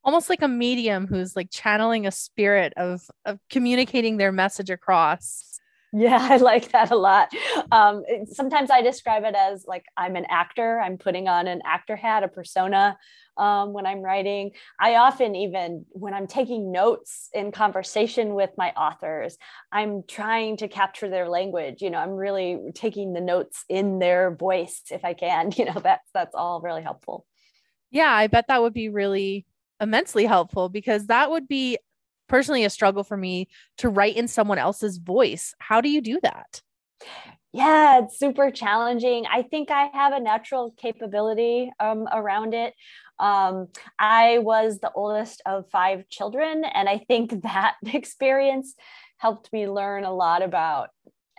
almost 0.05 0.29
like 0.29 0.43
a 0.43 0.49
medium 0.49 1.07
who's 1.07 1.37
like 1.37 1.51
channeling 1.51 2.07
a 2.07 2.11
spirit 2.11 2.73
of 2.77 3.03
of 3.25 3.39
communicating 3.51 4.17
their 4.17 4.33
message 4.33 4.71
across 4.71 5.61
Yeah, 5.93 6.19
I 6.31 6.37
like 6.37 6.71
that 6.73 6.91
a 6.91 6.97
lot. 6.97 7.33
Um, 7.73 8.05
sometimes 8.31 8.71
I 8.71 8.83
describe 8.83 9.25
it 9.25 9.35
as 9.35 9.65
like 9.67 9.85
I'm 9.97 10.17
an 10.17 10.27
actor. 10.29 10.81
I'm 10.81 10.99
putting 10.99 11.29
on 11.29 11.49
an 11.49 11.63
actor 11.65 11.97
hat, 11.97 12.23
a 12.23 12.29
persona 12.29 12.97
um, 13.37 13.73
when 13.73 13.87
I'm 13.87 14.01
writing. 14.01 14.53
I 14.79 14.97
often, 14.97 15.35
even 15.35 15.87
when 15.91 16.15
I'm 16.15 16.27
taking 16.27 16.71
notes 16.71 17.29
in 17.33 17.51
conversation 17.51 18.35
with 18.35 18.51
my 18.57 18.71
authors, 18.73 19.37
I'm 19.73 20.03
trying 20.07 20.59
to 20.59 20.69
capture 20.69 21.09
their 21.09 21.29
language. 21.29 21.83
You 21.83 21.91
know, 21.91 21.99
I'm 21.99 22.15
really 22.15 22.59
taking 22.75 23.13
the 23.13 23.21
notes 23.21 23.65
in 23.69 23.99
their 23.99 24.35
voice 24.35 24.83
if 24.91 25.05
I 25.05 25.15
can. 25.15 25.53
You 25.61 25.67
know, 25.67 25.81
that's 25.83 26.09
that's 26.15 26.35
all 26.35 26.63
really 26.63 26.83
helpful. 26.83 27.27
Yeah, 27.91 28.11
I 28.11 28.29
bet 28.29 28.47
that 28.49 28.63
would 28.63 28.73
be 28.73 28.89
really 28.89 29.45
immensely 29.81 30.27
helpful 30.27 30.69
because 30.69 31.07
that 31.07 31.31
would 31.31 31.49
be 31.49 31.79
personally 32.29 32.65
a 32.65 32.71
struggle 32.71 33.05
for 33.05 33.17
me 33.17 33.49
to 33.79 33.89
write 33.89 34.17
in 34.17 34.29
someone 34.29 34.59
else's 34.59 34.99
voice. 34.99 35.55
How 35.59 35.81
do 35.81 35.89
you 35.89 36.01
do 36.01 36.21
that? 36.23 36.63
Yeah, 37.53 38.03
it's 38.03 38.19
super 38.19 38.53
challenging. 38.53 39.27
I 39.29 39.43
think 39.43 39.71
I 39.73 39.91
have 39.93 40.13
a 40.13 40.21
natural 40.21 40.73
capability 40.77 41.73
um, 41.81 42.07
around 42.13 42.55
it. 42.55 42.75
Um, 43.19 43.69
I 43.99 44.39
was 44.39 44.79
the 44.79 44.93
oldest 44.93 45.43
of 45.45 45.69
five 45.71 46.09
children, 46.09 46.65
and 46.65 46.89
I 46.89 46.99
think 46.99 47.43
that 47.43 47.75
experience 47.85 48.75
helped 49.19 49.53
me 49.53 49.69
learn 49.69 50.05
a 50.05 50.15
lot 50.15 50.43
about 50.43 50.91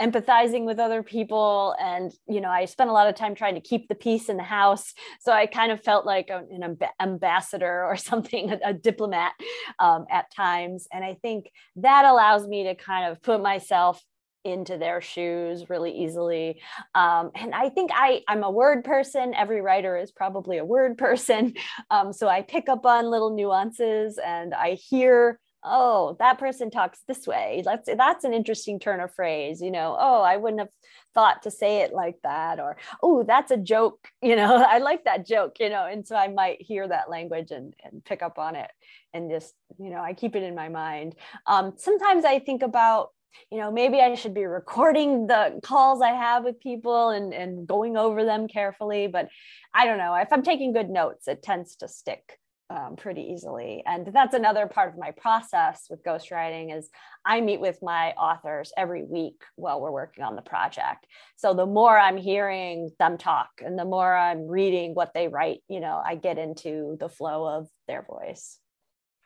empathizing 0.01 0.65
with 0.65 0.79
other 0.79 1.03
people. 1.03 1.75
And 1.79 2.12
you 2.27 2.41
know 2.41 2.50
i 2.50 2.65
spent 2.65 2.89
a 2.89 2.93
lot 2.93 3.08
of 3.08 3.15
time 3.15 3.36
trying 3.36 3.55
to 3.55 3.62
keep 3.62 3.88
the 3.88 3.96
peace 3.96 4.29
in 4.29 4.38
the 4.38 4.43
house. 4.43 4.93
So 5.20 5.31
i 5.31 5.46
kind 5.46 5.72
of 5.72 5.84
felt 5.84 6.05
like 6.05 6.29
an 6.29 6.62
amb- 6.62 6.89
ambassador 7.00 7.86
or 7.86 7.96
something 8.10 8.51
a, 8.51 8.60
a 8.65 8.74
diplomat 8.74 9.34
um, 9.79 10.05
at 10.10 10.34
times. 10.36 10.88
And 10.91 11.03
i 11.03 11.15
think 11.22 11.51
that 11.77 12.05
allows 12.05 12.48
me 12.48 12.63
to 12.63 12.75
kind 12.75 13.12
of 13.12 13.22
put 13.22 13.41
myself 13.41 14.03
into 14.43 14.75
their 14.75 15.01
shoes 15.01 15.70
really 15.70 15.91
easily. 16.03 16.62
Um, 16.96 17.29
and 17.36 17.53
i 17.53 17.70
think 17.70 17.91
i 17.93 18.22
i'm 18.27 18.43
a 18.43 18.51
word 18.51 18.84
person. 18.84 19.34
Every 19.36 19.62
writer 19.62 19.98
is 19.98 20.12
probably 20.12 20.58
a 20.58 20.65
word 20.65 20.98
person. 20.98 21.53
Um, 21.89 22.13
so 22.13 22.27
i 22.27 22.41
pick 22.41 22.70
up 22.70 22.86
on 22.86 23.12
little 23.12 23.36
nuances 23.36 24.17
and 24.24 24.53
i 24.53 24.72
hear 24.89 25.39
oh 25.63 26.15
that 26.20 26.39
person 26.39 26.72
talks 26.72 27.00
this 27.08 27.27
way. 27.27 27.62
That's 27.65 27.89
that's 27.98 28.24
an 28.24 28.34
interesting 28.34 28.80
turn 28.80 29.00
of 29.00 29.13
phrase 29.13 29.62
you 29.62 29.72
know 29.72 29.96
oh 30.00 30.22
i 30.22 30.38
wouldn't 30.38 30.60
have 30.60 30.70
thought 31.13 31.44
to 31.44 31.51
say 31.51 31.82
it 31.82 31.94
like 31.94 32.15
that 32.24 32.60
or 32.60 32.77
oh 33.03 33.24
that's 33.24 33.51
a 33.51 33.58
joke 33.58 34.08
you 34.22 34.36
know 34.36 34.63
i 34.68 34.77
like 34.77 35.03
that 35.06 35.25
joke 35.25 35.58
you 35.60 35.70
know 35.70 35.86
and 35.86 36.06
so 36.08 36.15
i 36.15 36.27
might 36.27 36.62
hear 36.62 36.88
that 36.88 37.10
language 37.10 37.51
and, 37.51 37.74
and 37.84 38.03
pick 38.03 38.22
up 38.22 38.38
on 38.38 38.56
it 38.56 38.72
and 39.13 39.30
just 39.30 39.53
you 39.80 39.89
know 39.89 40.00
i 40.00 40.13
keep 40.13 40.36
it 40.36 40.44
in 40.44 40.56
my 40.56 40.70
mind. 40.70 41.15
Um, 41.46 41.74
sometimes 41.77 42.25
i 42.25 42.39
think 42.39 42.63
about 42.63 43.10
you 43.50 43.60
know 43.60 43.72
maybe 43.72 44.00
i 44.00 44.13
should 44.15 44.34
be 44.34 44.46
recording 44.46 45.27
the 45.27 45.60
calls 45.63 46.01
i 46.01 46.10
have 46.10 46.44
with 46.44 46.60
people 46.60 47.10
and, 47.10 47.34
and 47.34 47.65
going 47.65 47.96
over 47.96 48.25
them 48.25 48.48
carefully 48.48 49.08
but 49.08 49.30
i 49.74 49.86
don't 49.86 49.98
know. 49.98 50.13
If 50.15 50.27
i'm 50.32 50.44
taking 50.44 50.74
good 50.74 50.89
notes 50.89 51.27
it 51.27 51.44
tends 51.44 51.75
to 51.77 51.88
stick 51.88 52.39
um, 52.72 52.96
pretty 52.96 53.22
easily. 53.22 53.84
And 53.86 54.08
that's 54.13 54.34
another 54.34 54.66
part 54.66 54.94
of 54.94 54.98
my 54.98 55.12
process 55.12 55.88
with 55.90 56.04
ghostwriting 56.04 56.75
is 56.75 56.90
I 57.25 57.42
meet 57.42 57.60
with 57.60 57.80
my 57.82 58.12
authors 58.12 58.72
every 58.78 59.04
week 59.04 59.44
while 59.56 59.82
we're 59.82 59.92
working 59.92 60.24
on 60.24 60.38
the 60.38 60.42
project. 60.42 61.06
So 61.36 61.54
the 61.54 61.66
more 61.66 61.98
I'm 61.98 62.16
hearing 62.16 62.90
them 62.98 63.18
talk 63.18 63.50
and 63.60 63.78
the 63.78 63.86
more 63.86 64.16
I'm 64.16 64.48
reading 64.48 64.94
what 64.94 65.13
they 65.13 65.28
write, 65.28 65.60
you 65.68 65.82
know, 65.82 66.01
I 66.04 66.16
get 66.16 66.38
into 66.38 66.96
the 67.00 67.10
flow 67.10 67.46
of 67.46 67.68
their 67.88 68.04
voice. 68.04 68.58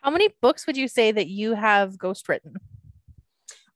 How 0.01 0.09
many 0.09 0.29
books 0.41 0.65
would 0.65 0.77
you 0.77 0.87
say 0.87 1.11
that 1.11 1.27
you 1.27 1.53
have 1.53 1.97
ghostwritten? 1.97 2.55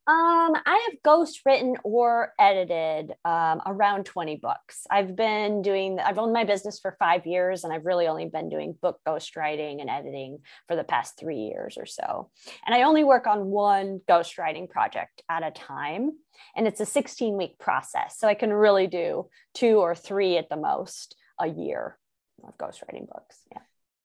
Um, 0.10 0.56
I 0.66 0.88
have 0.90 1.04
ghost 1.04 1.42
written 1.46 1.76
or 1.84 2.34
edited 2.40 3.12
um, 3.26 3.62
around 3.68 4.08
20 4.08 4.38
books. 4.38 4.88
I've 4.90 5.16
been 5.16 5.62
doing, 5.62 6.00
I've 6.00 6.18
owned 6.18 6.34
my 6.34 6.46
business 6.46 6.80
for 6.80 6.96
five 6.98 7.28
years 7.28 7.64
and 7.64 7.72
I've 7.72 7.86
really 7.86 8.08
only 8.08 8.26
been 8.26 8.50
doing 8.50 8.76
book 8.82 9.00
ghostwriting 9.08 9.82
and 9.82 9.88
editing 9.88 10.40
for 10.68 10.76
the 10.76 10.84
past 10.84 11.20
three 11.20 11.42
years 11.42 11.78
or 11.78 11.86
so. 11.86 12.32
And 12.66 12.74
I 12.74 12.82
only 12.82 13.04
work 13.04 13.28
on 13.28 13.46
one 13.46 14.02
ghostwriting 14.10 14.68
project 14.68 15.22
at 15.30 15.44
a 15.44 15.52
time. 15.52 16.14
And 16.56 16.66
it's 16.66 16.80
a 16.80 16.88
16 16.88 17.38
week 17.38 17.60
process. 17.60 18.18
So 18.18 18.28
I 18.28 18.34
can 18.34 18.52
really 18.52 18.88
do 18.88 19.28
two 19.54 19.78
or 19.78 19.94
three 19.94 20.38
at 20.38 20.50
the 20.50 20.58
most 20.58 21.16
a 21.40 21.46
year 21.46 22.00
of 22.44 22.58
ghostwriting 22.58 23.08
books. 23.08 23.42
Yeah. 23.52 23.62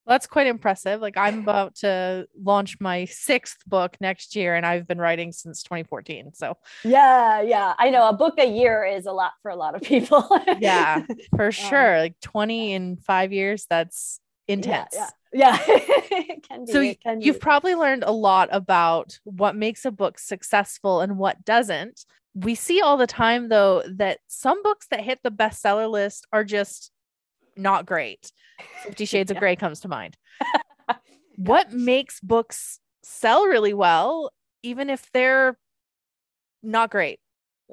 That's 0.07 0.27
quite 0.27 0.47
impressive. 0.47 1.01
Like 1.01 1.17
I'm 1.17 1.41
about 1.41 1.77
to 1.77 2.29
launch 2.41 2.79
my 2.81 3.07
sixth 3.07 3.59
book 3.67 3.97
next 4.01 4.37
year, 4.37 4.55
and 4.55 4.67
I've 4.67 4.87
been 4.87 4.99
writing 4.99 5.33
since 5.33 5.63
2014. 5.63 6.33
So 6.35 6.57
yeah, 6.85 7.41
yeah, 7.41 7.75
I 7.79 7.91
know 7.91 8.09
a 8.09 8.13
book 8.13 8.35
a 8.39 8.47
year 8.47 8.85
is 8.85 9.07
a 9.07 9.13
lot 9.13 9.33
for 9.41 9.51
a 9.51 9.57
lot 9.57 9.75
of 9.75 9.83
people. 9.83 10.29
yeah, 10.59 11.05
for 11.37 11.51
sure. 11.51 11.95
Um, 11.95 12.01
like 12.01 12.21
20 12.21 12.75
in 12.75 12.97
five 12.99 13.33
years, 13.33 13.67
that's 13.69 14.21
intense. 14.47 14.95
Yeah, 14.95 15.09
yeah. 15.33 16.39
yeah. 16.51 16.65
so 16.67 16.81
you've 17.19 17.41
probably 17.41 17.75
learned 17.75 18.05
a 18.05 18.13
lot 18.13 18.49
about 18.53 19.19
what 19.25 19.57
makes 19.57 19.85
a 19.85 19.91
book 19.91 20.19
successful 20.19 21.01
and 21.01 21.19
what 21.19 21.45
doesn't. 21.45 22.05
We 22.35 22.57
see 22.57 22.81
all 22.81 22.97
the 22.97 23.07
time 23.07 23.49
though 23.49 23.85
that 23.97 24.19
some 24.27 24.63
books 24.63 24.87
that 24.91 25.01
hit 25.01 25.21
the 25.23 25.31
bestseller 25.31 25.89
list 25.89 26.27
are 26.33 26.45
just 26.45 26.91
not 27.57 27.87
great. 27.87 28.33
Fifty 28.83 29.05
Shades 29.05 29.31
of 29.31 29.37
Grey 29.41 29.57
comes 29.57 29.81
to 29.81 29.89
mind. 29.89 30.17
what 31.37 31.73
makes 31.73 32.21
books 32.21 32.81
sell 33.03 33.47
really 33.47 33.75
well, 33.75 34.31
even 34.63 34.91
if 34.91 35.11
they're 35.13 35.59
not 36.63 36.91
great? 36.91 37.21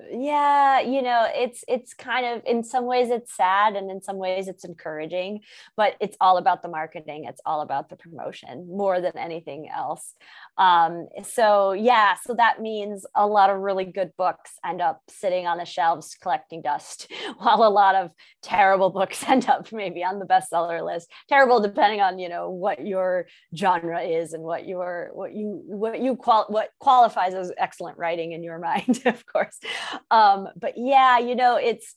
Yeah 0.10 0.80
you 0.80 1.02
know 1.02 1.28
it's 1.34 1.66
it's 1.68 1.94
kind 1.94 2.26
of 2.26 2.42
in 2.46 2.64
some 2.64 2.86
ways 2.86 3.10
it's 3.10 3.36
sad 3.36 3.76
and 3.76 3.92
in 3.92 4.02
some 4.02 4.18
ways 4.18 4.48
it's 4.48 4.64
encouraging 4.64 5.42
but 5.76 5.96
it's 6.00 6.16
all 6.22 6.38
about 6.38 6.62
the 6.62 6.70
marketing 6.70 7.26
it's 7.26 7.42
all 7.46 7.62
about 7.62 7.90
the 7.90 7.98
promotion 7.98 8.68
more 8.70 9.02
than 9.02 9.18
anything 9.18 9.70
else. 9.70 10.14
Um, 10.58 11.08
so 11.24 11.74
yeah 11.74 12.16
so 12.24 12.34
that 12.36 12.62
means 12.62 13.06
a 13.16 13.28
lot 13.28 13.50
of 13.50 13.60
really 13.60 13.86
good 13.86 14.12
books 14.18 14.52
end 14.66 14.82
up 14.82 15.02
sitting 15.10 15.46
on 15.46 15.58
the 15.58 15.66
shelves 15.66 16.16
collecting 16.22 16.62
dust 16.62 17.12
while 17.38 17.64
a 17.64 17.70
lot 17.70 17.96
of 17.96 18.12
terrible 18.42 18.90
books 18.90 19.24
end 19.28 19.50
up 19.50 19.72
maybe 19.74 20.04
on 20.04 20.20
the 20.20 20.26
bestseller 20.26 20.86
list 20.86 21.10
terrible 21.28 21.60
depending 21.60 22.00
on 22.00 22.18
you 22.18 22.30
know 22.30 22.50
what 22.50 22.86
your 22.86 23.28
genre 23.56 24.02
is 24.02 24.34
and 24.34 24.44
what 24.44 24.68
your 24.68 25.10
what 25.14 25.34
you 25.34 25.62
what 25.66 26.00
you 26.00 26.16
qual 26.16 26.46
what 26.48 26.70
qualifies 26.80 27.34
as 27.34 27.52
excellent 27.58 27.98
writing 27.98 28.32
in 28.32 28.44
your 28.44 28.60
mind 28.72 29.02
of 29.06 29.26
course 29.26 29.60
um, 30.12 30.50
but 30.56 30.74
yeah, 30.78 31.20
you 31.20 31.36
know, 31.36 31.56
it's 31.56 31.96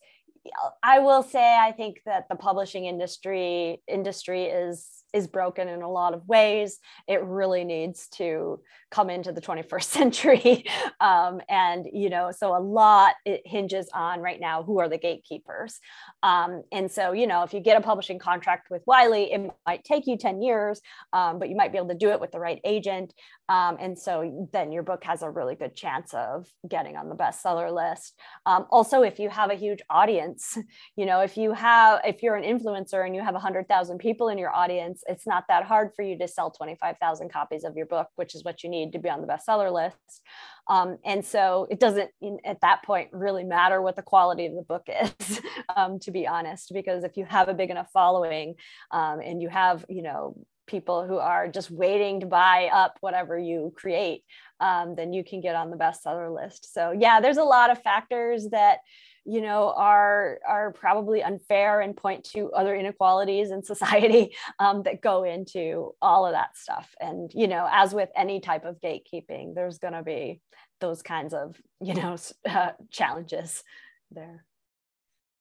I 0.83 0.99
will 0.99 1.23
say 1.23 1.57
I 1.59 1.73
think 1.73 2.00
that 2.05 2.29
the 2.29 2.37
publishing 2.37 2.85
industry 2.85 3.81
industry 3.88 4.45
is 4.45 4.88
is 5.14 5.26
broken 5.29 5.69
in 5.69 5.83
a 5.83 5.91
lot 5.91 6.12
of 6.12 6.26
ways. 6.26 6.81
It 7.09 7.23
really 7.23 7.64
needs 7.64 8.09
to 8.14 8.61
come 8.95 9.11
into 9.11 9.33
the 9.33 9.41
21st 9.41 9.83
century. 9.99 10.65
Um, 11.01 11.41
and, 11.49 11.87
you 11.93 12.09
know, 12.09 12.31
so 12.31 12.57
a 12.57 12.63
lot 12.63 13.15
it 13.25 13.43
hinges 13.45 13.89
on 13.93 14.21
right 14.21 14.41
now 14.41 14.63
who 14.63 14.79
are 14.79 14.89
the 14.89 14.99
gatekeepers. 14.99 15.81
Um, 16.23 16.63
and 16.71 16.91
so, 16.91 17.13
you 17.13 17.27
know, 17.27 17.43
if 17.43 17.53
you 17.53 17.61
get 17.61 17.77
a 17.77 17.81
publishing 17.81 18.19
contract 18.19 18.71
with 18.71 18.83
Wiley, 18.87 19.33
it 19.33 19.53
might 19.67 19.85
take 19.85 20.07
you 20.07 20.17
10 20.17 20.41
years, 20.41 20.81
um, 21.13 21.39
but 21.39 21.49
you 21.49 21.57
might 21.57 21.73
be 21.73 21.79
able 21.79 21.89
to 21.89 21.95
do 21.95 22.11
it 22.11 22.21
with 22.21 22.31
the 22.31 22.39
right 22.39 22.61
agent. 22.65 23.13
Um, 23.49 23.77
and 23.79 23.99
so 23.99 24.49
then 24.53 24.73
your 24.73 24.83
book 24.83 25.05
has 25.05 25.23
a 25.23 25.29
really 25.29 25.55
good 25.55 25.77
chance 25.77 26.15
of 26.15 26.47
getting 26.67 26.97
on 26.97 27.09
the 27.09 27.15
bestseller 27.15 27.75
list. 27.75 28.19
Um, 28.47 28.67
also, 28.71 29.03
if 29.03 29.19
you 29.19 29.29
have 29.29 29.51
a 29.51 29.55
huge 29.55 29.81
audience, 29.91 30.57
you 30.97 31.05
know, 31.05 31.21
if 31.21 31.37
you 31.37 31.53
have, 31.53 32.01
if 32.05 32.23
you're 32.23 32.37
an 32.37 32.45
influencer 32.45 33.05
and 33.05 33.15
you 33.15 33.23
have 33.23 33.35
100,000 33.35 33.99
people 33.99 34.29
in 34.29 34.39
your 34.39 34.55
audience, 34.55 35.03
it's 35.09 35.27
not 35.27 35.45
that 35.49 35.65
hard 35.65 35.91
for 35.95 36.03
you 36.03 36.17
to 36.19 36.29
sell 36.29 36.51
25,000 36.51 37.31
copies 37.31 37.65
of 37.65 37.77
your 37.77 37.87
book, 37.87 38.09
which 38.17 38.35
is 38.35 38.45
what 38.45 38.63
you 38.63 38.71
need 38.71 38.84
need 38.85 38.93
to 38.93 38.99
be 38.99 39.11
on 39.11 39.21
the 39.21 39.26
bestseller 39.26 39.73
list. 39.73 40.23
Um, 40.69 40.99
and 41.05 41.25
so 41.25 41.67
it 41.71 41.79
doesn't 41.79 42.11
at 42.45 42.61
that 42.62 42.83
point 42.85 43.11
really 43.12 43.45
matter 43.45 43.83
what 43.83 43.97
the 43.97 44.03
quality 44.03 44.47
of 44.47 44.55
the 44.55 44.62
book 44.62 44.88
is, 45.21 45.41
um, 45.75 45.99
to 46.00 46.11
be 46.11 46.26
honest, 46.26 46.73
because 46.73 47.05
if 47.05 47.17
you 47.17 47.25
have 47.25 47.49
a 47.49 47.55
big 47.55 47.71
enough 47.71 47.91
following 47.93 48.55
um, 48.91 49.21
and 49.21 49.43
you 49.43 49.49
have, 49.49 49.85
you 49.88 50.03
know, 50.03 50.37
people 50.67 51.07
who 51.07 51.19
are 51.19 51.47
just 51.49 51.71
waiting 51.71 52.21
to 52.21 52.26
buy 52.26 52.71
up 52.73 52.97
whatever 53.00 53.38
you 53.38 53.73
create, 53.76 54.23
um, 54.61 54.95
then 54.95 55.12
you 55.12 55.23
can 55.23 55.43
get 55.43 55.55
on 55.55 55.71
the 55.71 55.76
bestseller 55.76 56.35
list. 56.35 56.73
So 56.73 56.93
yeah, 56.93 57.21
there's 57.21 57.37
a 57.37 57.45
lot 57.45 57.71
of 57.71 57.83
factors 57.83 58.49
that 58.50 58.79
you 59.25 59.40
know 59.40 59.73
are 59.76 60.38
are 60.47 60.73
probably 60.73 61.23
unfair 61.23 61.81
and 61.81 61.97
point 61.97 62.25
to 62.25 62.52
other 62.52 62.75
inequalities 62.75 63.50
in 63.50 63.62
society 63.73 64.35
um, 64.59 64.83
that 64.83 65.00
go 65.00 65.25
into 65.25 65.95
all 66.00 66.26
of 66.26 66.33
that 66.33 66.57
stuff. 66.57 66.95
And 67.00 67.31
you 67.35 67.49
know 67.49 67.69
as 67.71 67.95
with 67.95 68.11
any 68.16 68.40
type 68.40 68.64
of 68.64 68.81
gatekeeping 68.81 69.54
there's 69.54 69.78
going 69.78 69.95
to 69.95 70.02
be 70.02 70.40
those 70.81 71.02
kinds 71.02 71.35
of 71.35 71.57
you 71.81 71.95
know 71.95 72.16
uh, 72.49 72.71
challenges 72.90 73.62
there. 74.11 74.45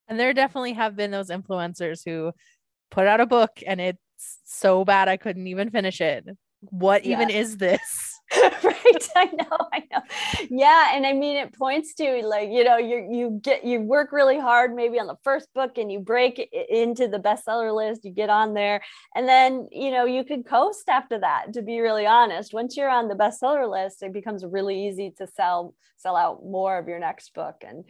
And 0.07 0.19
there 0.19 0.33
definitely 0.33 0.73
have 0.73 0.95
been 0.95 1.11
those 1.11 1.29
influencers 1.29 2.01
who 2.05 2.33
put 2.91 3.07
out 3.07 3.21
a 3.21 3.25
book 3.25 3.61
and 3.65 3.79
it's 3.79 3.99
so 4.43 4.85
bad 4.85 5.07
i 5.07 5.17
couldn't 5.17 5.47
even 5.47 5.69
finish 5.69 6.01
it. 6.01 6.25
What 6.69 7.03
even 7.03 7.29
is 7.29 7.57
this 7.57 8.12
right? 8.63 9.09
I 9.15 9.25
know 9.25 9.57
i 9.73 9.83
know. 9.91 10.01
Yeah 10.49 10.95
and 10.95 11.05
i 11.05 11.13
mean 11.13 11.37
it 11.37 11.53
points 11.57 11.93
to 11.95 12.21
like 12.25 12.49
you 12.49 12.63
know 12.63 12.77
you 12.77 13.07
you 13.11 13.39
get 13.41 13.63
you 13.63 13.81
work 13.81 14.11
really 14.11 14.39
hard 14.39 14.73
maybe 14.75 14.99
on 14.99 15.07
the 15.07 15.17
first 15.23 15.53
book 15.53 15.77
and 15.77 15.91
you 15.91 15.99
break 15.99 16.39
into 16.69 17.07
the 17.07 17.19
bestseller 17.19 17.75
list 17.75 18.05
you 18.05 18.11
get 18.11 18.29
on 18.29 18.53
there 18.53 18.81
and 19.15 19.27
then 19.27 19.67
you 19.71 19.91
know 19.91 20.05
you 20.05 20.23
could 20.23 20.45
coast 20.45 20.87
after 20.89 21.19
that 21.19 21.53
to 21.53 21.61
be 21.61 21.79
really 21.79 22.05
honest. 22.05 22.53
Once 22.53 22.75
you're 22.77 22.89
on 22.89 23.07
the 23.07 23.15
bestseller 23.15 23.69
list 23.69 24.03
it 24.03 24.13
becomes 24.13 24.43
really 24.45 24.87
easy 24.87 25.11
to 25.17 25.27
sell 25.27 25.73
sell 25.97 26.15
out 26.15 26.43
more 26.43 26.77
of 26.77 26.87
your 26.87 26.99
next 26.99 27.33
book 27.33 27.63
and 27.65 27.85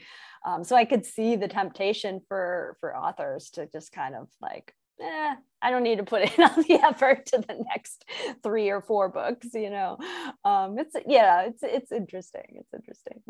um, 0.45 0.63
so 0.63 0.75
i 0.75 0.85
could 0.85 1.05
see 1.05 1.35
the 1.35 1.47
temptation 1.47 2.21
for 2.27 2.77
for 2.79 2.95
authors 2.95 3.50
to 3.50 3.67
just 3.67 3.91
kind 3.91 4.15
of 4.15 4.27
like 4.41 4.73
eh, 5.01 5.35
I 5.62 5.71
don't 5.71 5.83
need 5.83 5.97
to 5.97 6.03
put 6.03 6.21
in 6.23 6.29
all 6.43 6.63
the 6.63 6.79
effort 6.83 7.25
to 7.27 7.38
the 7.38 7.63
next 7.69 8.05
three 8.43 8.69
or 8.69 8.81
four 8.81 9.09
books, 9.09 9.47
you 9.53 9.69
know. 9.69 9.97
Um, 10.43 10.77
it's 10.77 10.95
yeah, 11.07 11.43
it's 11.43 11.63
it's 11.63 11.91
interesting. 11.91 12.59
It's 12.59 12.73
interesting. 12.73 13.21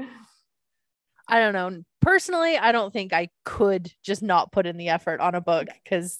I 1.28 1.40
don't 1.40 1.54
know. 1.54 1.84
Personally, 2.02 2.58
I 2.58 2.72
don't 2.72 2.92
think 2.92 3.14
I 3.14 3.30
could 3.46 3.92
just 4.04 4.22
not 4.22 4.52
put 4.52 4.66
in 4.66 4.78
the 4.78 4.90
effort 4.90 5.22
on 5.22 5.36
a 5.36 5.42
book 5.42 5.68
because 5.84 6.20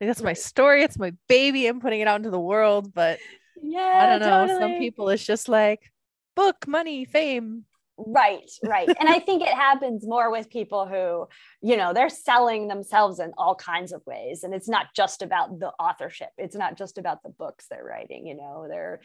that's 0.00 0.22
my 0.22 0.32
story. 0.32 0.82
It's 0.82 0.98
my 0.98 1.12
baby. 1.28 1.66
I'm 1.66 1.80
putting 1.80 2.00
it 2.00 2.08
out 2.08 2.16
into 2.16 2.30
the 2.30 2.38
world. 2.38 2.94
But 2.94 3.18
yeah, 3.60 4.00
I 4.02 4.06
don't 4.06 4.20
know. 4.20 4.46
Totally. 4.46 4.60
Some 4.60 4.78
people 4.78 5.08
it's 5.08 5.24
just 5.24 5.48
like 5.48 5.90
book, 6.36 6.66
money, 6.66 7.04
fame, 7.04 7.64
Right, 7.96 8.50
right. 8.64 8.88
and 8.98 9.08
I 9.08 9.20
think 9.20 9.42
it 9.42 9.54
happens 9.54 10.06
more 10.06 10.30
with 10.30 10.50
people 10.50 10.86
who, 10.86 11.28
you 11.66 11.76
know, 11.76 11.92
they're 11.92 12.08
selling 12.08 12.66
themselves 12.66 13.20
in 13.20 13.32
all 13.38 13.54
kinds 13.54 13.92
of 13.92 14.02
ways. 14.04 14.42
And 14.42 14.52
it's 14.52 14.68
not 14.68 14.86
just 14.96 15.22
about 15.22 15.60
the 15.60 15.68
authorship. 15.78 16.30
It's 16.36 16.56
not 16.56 16.76
just 16.76 16.98
about 16.98 17.22
the 17.22 17.28
books 17.28 17.66
they're 17.70 17.84
writing, 17.84 18.26
you 18.26 18.36
know, 18.36 18.66
they're 18.68 19.00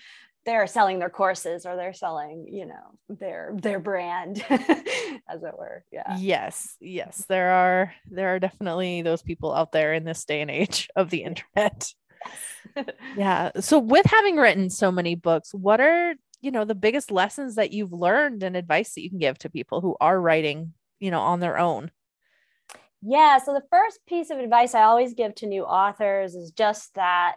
they're 0.45 0.67
selling 0.67 0.99
their 0.99 1.09
courses 1.09 1.65
or 1.65 1.75
they're 1.75 1.93
selling, 1.93 2.47
you 2.49 2.65
know, 2.65 2.97
their 3.09 3.53
their 3.55 3.79
brand, 3.79 4.43
as 4.49 5.43
it 5.43 5.57
were. 5.57 5.83
Yeah. 5.91 6.17
Yes. 6.17 6.75
Yes. 6.79 7.25
There 7.29 7.51
are 7.51 7.93
there 8.09 8.33
are 8.33 8.39
definitely 8.39 9.01
those 9.01 9.21
people 9.21 9.53
out 9.53 9.71
there 9.71 9.93
in 9.93 10.05
this 10.05 10.25
day 10.25 10.41
and 10.41 10.49
age 10.49 10.89
of 10.95 11.09
the 11.09 11.23
internet. 11.23 11.93
yeah. 13.17 13.51
So 13.59 13.79
with 13.79 14.05
having 14.05 14.37
written 14.37 14.69
so 14.69 14.91
many 14.91 15.15
books, 15.15 15.53
what 15.53 15.79
are 15.81 16.15
you 16.41 16.51
know 16.51 16.65
the 16.65 16.75
biggest 16.75 17.11
lessons 17.11 17.55
that 17.55 17.71
you've 17.71 17.93
learned 17.93 18.43
and 18.43 18.55
advice 18.55 18.93
that 18.93 19.01
you 19.01 19.09
can 19.09 19.19
give 19.19 19.37
to 19.39 19.49
people 19.49 19.81
who 19.81 19.95
are 19.99 20.19
writing 20.19 20.73
you 20.99 21.11
know 21.11 21.21
on 21.21 21.39
their 21.39 21.57
own? 21.57 21.91
Yeah 23.01 23.37
so 23.37 23.53
the 23.53 23.63
first 23.69 23.99
piece 24.07 24.29
of 24.29 24.39
advice 24.39 24.75
i 24.75 24.83
always 24.83 25.13
give 25.13 25.33
to 25.35 25.47
new 25.47 25.63
authors 25.63 26.35
is 26.35 26.51
just 26.51 26.93
that 26.95 27.35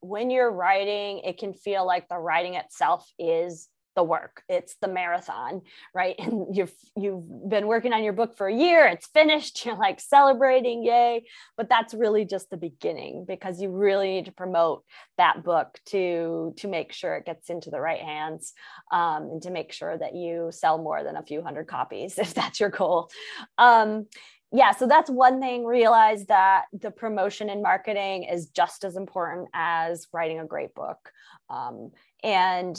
when 0.00 0.28
you're 0.30 0.50
writing 0.50 1.20
it 1.20 1.38
can 1.38 1.54
feel 1.54 1.86
like 1.86 2.08
the 2.08 2.18
writing 2.18 2.54
itself 2.54 3.08
is 3.18 3.68
the 3.94 4.02
work 4.02 4.42
it's 4.48 4.76
the 4.80 4.88
marathon 4.88 5.62
right 5.94 6.16
and 6.18 6.54
you've 6.54 6.72
you've 6.96 7.24
been 7.48 7.66
working 7.66 7.92
on 7.92 8.04
your 8.04 8.12
book 8.12 8.36
for 8.36 8.46
a 8.46 8.54
year 8.54 8.86
it's 8.86 9.06
finished 9.06 9.64
you're 9.64 9.76
like 9.76 10.00
celebrating 10.00 10.84
yay 10.84 11.24
but 11.56 11.68
that's 11.68 11.94
really 11.94 12.24
just 12.24 12.50
the 12.50 12.56
beginning 12.56 13.24
because 13.26 13.60
you 13.60 13.70
really 13.70 14.08
need 14.08 14.24
to 14.24 14.32
promote 14.32 14.84
that 15.18 15.44
book 15.44 15.78
to 15.86 16.54
to 16.56 16.68
make 16.68 16.92
sure 16.92 17.16
it 17.16 17.26
gets 17.26 17.50
into 17.50 17.70
the 17.70 17.80
right 17.80 18.00
hands 18.00 18.52
um, 18.92 19.24
and 19.32 19.42
to 19.42 19.50
make 19.50 19.72
sure 19.72 19.96
that 19.96 20.14
you 20.14 20.48
sell 20.50 20.78
more 20.78 21.02
than 21.02 21.16
a 21.16 21.22
few 21.22 21.42
hundred 21.42 21.66
copies 21.66 22.18
if 22.18 22.34
that's 22.34 22.60
your 22.60 22.70
goal 22.70 23.10
um, 23.58 24.06
yeah, 24.54 24.70
so 24.70 24.86
that's 24.86 25.10
one 25.10 25.40
thing. 25.40 25.64
Realize 25.64 26.26
that 26.26 26.66
the 26.72 26.92
promotion 26.92 27.50
and 27.50 27.60
marketing 27.60 28.22
is 28.22 28.46
just 28.46 28.84
as 28.84 28.94
important 28.94 29.48
as 29.52 30.06
writing 30.12 30.38
a 30.38 30.46
great 30.46 30.72
book. 30.76 31.10
Um, 31.50 31.90
and 32.22 32.76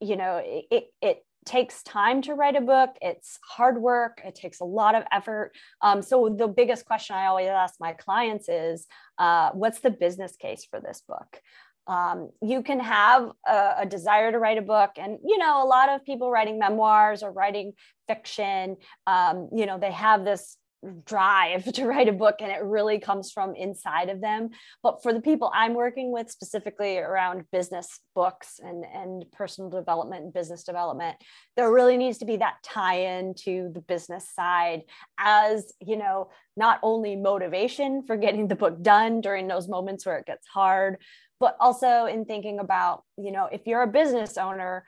you 0.00 0.16
know 0.16 0.40
it, 0.44 0.84
it 1.02 1.24
takes 1.48 1.82
time 1.82 2.20
to 2.22 2.34
write 2.34 2.56
a 2.56 2.60
book. 2.60 2.90
It's 3.00 3.38
hard 3.42 3.80
work. 3.80 4.20
It 4.24 4.34
takes 4.34 4.60
a 4.60 4.64
lot 4.64 4.94
of 4.94 5.04
effort. 5.10 5.52
Um, 5.80 6.02
so 6.02 6.28
the 6.28 6.46
biggest 6.46 6.84
question 6.84 7.16
i 7.16 7.26
always 7.26 7.48
ask 7.48 7.74
my 7.80 7.94
clients 7.94 8.48
is 8.48 8.86
uh, 9.18 9.50
what's 9.52 9.80
the 9.80 9.90
business 9.90 10.36
case 10.36 10.66
for 10.70 10.80
this 10.80 11.02
book? 11.08 11.40
Um, 11.86 12.30
you 12.42 12.62
can 12.62 12.80
have 12.80 13.30
a, 13.46 13.74
a, 13.78 13.86
desire 13.86 14.30
to 14.30 14.38
write 14.38 14.58
a 14.58 14.62
book 14.62 14.90
and 14.98 15.16
you 15.24 15.38
know 15.38 15.64
a 15.64 15.66
lot 15.66 15.88
of 15.88 16.04
people 16.04 16.30
writing 16.30 16.58
memoirs 16.58 17.22
or 17.22 17.32
writing 17.32 17.72
fiction 18.06 18.76
um, 19.06 19.48
you 19.56 19.64
know 19.64 19.78
they 19.78 19.90
have 19.90 20.22
this 20.22 20.58
drive 21.04 21.64
to 21.72 21.86
write 21.86 22.08
a 22.08 22.12
book 22.12 22.36
and 22.40 22.50
it 22.50 22.62
really 22.62 22.98
comes 22.98 23.30
from 23.30 23.54
inside 23.54 24.08
of 24.08 24.20
them. 24.20 24.50
But 24.82 25.02
for 25.02 25.12
the 25.12 25.20
people 25.20 25.50
i'm 25.54 25.74
working 25.74 26.12
with 26.12 26.30
specifically 26.30 26.98
around 26.98 27.44
business 27.52 28.00
books 28.14 28.60
and 28.62 28.84
and 28.94 29.24
personal 29.32 29.70
development 29.70 30.24
and 30.24 30.32
business 30.32 30.64
development 30.64 31.16
there 31.56 31.72
really 31.72 31.96
needs 31.96 32.18
to 32.18 32.24
be 32.24 32.36
that 32.36 32.56
tie-in 32.62 33.34
to 33.34 33.70
the 33.74 33.80
business 33.80 34.28
side 34.34 34.82
as 35.18 35.72
you 35.80 35.96
know 35.96 36.30
not 36.56 36.80
only 36.82 37.16
motivation 37.16 38.02
for 38.02 38.16
getting 38.16 38.48
the 38.48 38.56
book 38.56 38.82
done 38.82 39.20
during 39.20 39.46
those 39.46 39.68
moments 39.68 40.04
where 40.04 40.18
it 40.18 40.26
gets 40.26 40.46
hard 40.46 40.96
but 41.40 41.56
also 41.60 42.06
in 42.06 42.24
thinking 42.24 42.58
about 42.58 43.02
you 43.16 43.32
know 43.32 43.48
if 43.50 43.66
you're 43.66 43.82
a 43.82 43.86
business 43.86 44.36
owner 44.36 44.84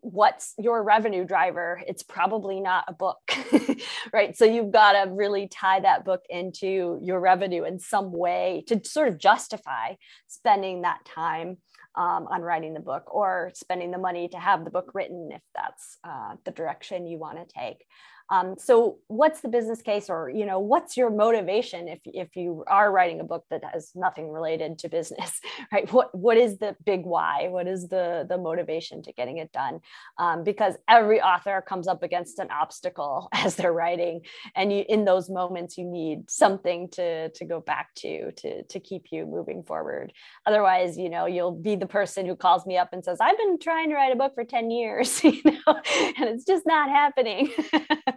what's 0.00 0.54
your 0.58 0.82
revenue 0.82 1.24
driver 1.24 1.80
it's 1.86 2.02
probably 2.02 2.60
not 2.60 2.84
a 2.88 2.92
book 2.92 3.18
right? 4.12 4.36
So 4.36 4.44
you've 4.44 4.70
got 4.70 4.92
to 4.92 5.10
really 5.10 5.48
tie 5.48 5.80
that 5.80 6.04
book 6.04 6.22
into 6.28 6.98
your 7.02 7.20
revenue 7.20 7.64
in 7.64 7.78
some 7.78 8.12
way 8.12 8.64
to 8.68 8.80
sort 8.84 9.08
of 9.08 9.18
justify 9.18 9.94
spending 10.26 10.82
that 10.82 11.04
time 11.04 11.58
um, 11.96 12.26
on 12.30 12.42
writing 12.42 12.74
the 12.74 12.80
book 12.80 13.12
or 13.12 13.50
spending 13.54 13.90
the 13.90 13.98
money 13.98 14.28
to 14.28 14.38
have 14.38 14.64
the 14.64 14.70
book 14.70 14.92
written 14.94 15.30
if 15.32 15.42
that's 15.54 15.98
uh, 16.04 16.34
the 16.44 16.50
direction 16.50 17.06
you 17.06 17.18
want 17.18 17.38
to 17.38 17.54
take 17.58 17.84
um, 18.30 18.56
so 18.58 18.98
what's 19.06 19.40
the 19.40 19.48
business 19.48 19.80
case 19.80 20.10
or, 20.10 20.28
you 20.28 20.44
know, 20.44 20.58
what's 20.58 20.96
your 20.96 21.10
motivation 21.10 21.88
if, 21.88 22.00
if 22.04 22.36
you 22.36 22.62
are 22.66 22.92
writing 22.92 23.20
a 23.20 23.24
book 23.24 23.44
that 23.50 23.62
has 23.72 23.92
nothing 23.94 24.30
related 24.30 24.78
to 24.80 24.88
business, 24.88 25.40
right? 25.72 25.90
What, 25.92 26.14
what 26.14 26.36
is 26.36 26.58
the 26.58 26.76
big 26.84 27.04
why? 27.04 27.48
What 27.48 27.66
is 27.66 27.88
the, 27.88 28.26
the 28.28 28.36
motivation 28.36 29.02
to 29.02 29.12
getting 29.12 29.38
it 29.38 29.50
done? 29.52 29.80
Um, 30.18 30.44
because 30.44 30.74
every 30.88 31.20
author 31.22 31.64
comes 31.66 31.88
up 31.88 32.02
against 32.02 32.38
an 32.38 32.50
obstacle 32.50 33.28
as 33.32 33.56
they're 33.56 33.72
writing. 33.72 34.22
And 34.54 34.72
you, 34.72 34.84
in 34.88 35.04
those 35.04 35.30
moments, 35.30 35.78
you 35.78 35.84
need 35.84 36.30
something 36.30 36.88
to, 36.90 37.30
to 37.30 37.44
go 37.44 37.60
back 37.60 37.94
to, 37.96 38.32
to, 38.32 38.62
to 38.62 38.80
keep 38.80 39.06
you 39.10 39.24
moving 39.24 39.62
forward. 39.62 40.12
Otherwise, 40.44 40.98
you 40.98 41.08
know, 41.08 41.26
you'll 41.26 41.52
be 41.52 41.76
the 41.76 41.86
person 41.86 42.26
who 42.26 42.36
calls 42.36 42.66
me 42.66 42.76
up 42.76 42.90
and 42.92 43.02
says, 43.02 43.18
I've 43.20 43.38
been 43.38 43.58
trying 43.58 43.88
to 43.88 43.94
write 43.94 44.12
a 44.12 44.16
book 44.16 44.34
for 44.34 44.44
10 44.44 44.70
years, 44.70 45.24
you 45.28 45.40
know, 45.44 45.80
and 46.18 46.28
it's 46.28 46.44
just 46.44 46.66
not 46.66 46.90
happening. 46.90 47.50